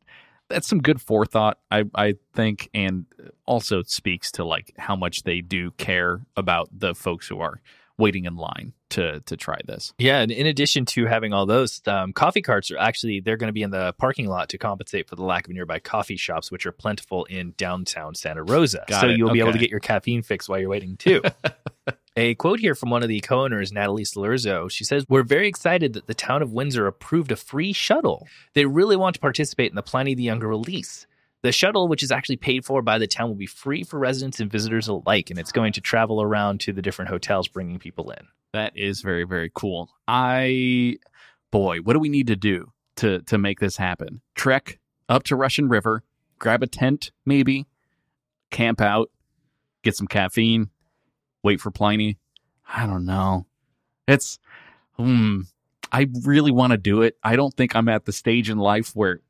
[0.50, 3.06] that's some good forethought, I I think, and
[3.46, 7.62] also speaks to like how much they do care about the folks who are
[7.98, 9.94] waiting in line to to try this.
[9.98, 13.50] Yeah, and in addition to having all those, um, coffee carts are actually they're going
[13.50, 16.52] to be in the parking lot to compensate for the lack of nearby coffee shops,
[16.52, 18.84] which are plentiful in downtown Santa Rosa.
[18.88, 19.18] Got so it.
[19.18, 21.22] you'll be able to get your caffeine fix while you're waiting too.
[22.20, 24.72] A quote here from one of the co-owners, Natalie Cilurzo.
[24.72, 28.28] She says, "We're very excited that the town of Windsor approved a free shuttle.
[28.56, 31.06] They really want to participate in the Pliny the Younger release."
[31.48, 34.42] The shuttle, which is actually paid for by the town, will be free for residents
[34.42, 38.12] and visitors alike, and it's going to travel around to the different hotels, bringing people
[38.12, 38.28] in.
[38.52, 39.90] That is very very cool.
[40.10, 40.98] I
[41.50, 44.20] boy, what do we need to do to to make this happen?
[44.36, 44.78] Trek
[45.08, 46.04] up to Russian River,
[46.38, 47.66] grab a tent maybe,
[48.52, 49.10] camp out,
[49.84, 50.70] get some caffeine,
[51.44, 52.18] wait for Pliny.
[52.68, 53.46] I don't know.
[54.06, 54.38] It's
[54.98, 55.44] hmm
[55.94, 57.16] I really want to do it.
[57.24, 59.22] I don't think I'm at the stage in life where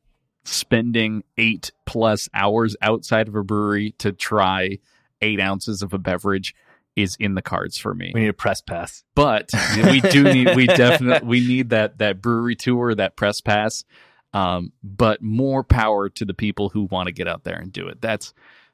[0.48, 4.80] spending 8 plus hours outside of a brewery to try
[5.22, 6.56] 8 ounces of a beverage
[6.96, 8.12] is in the cards for me.
[8.14, 9.04] We need a press pass.
[9.14, 13.86] But we do need we definitely we need that that brewery tour, that press pass.
[14.34, 17.88] Um, but more power to the people who want to get out there and do
[17.88, 18.02] it.
[18.02, 18.34] That's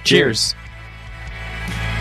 [0.03, 0.53] cheers.
[0.53, 1.97] cheers.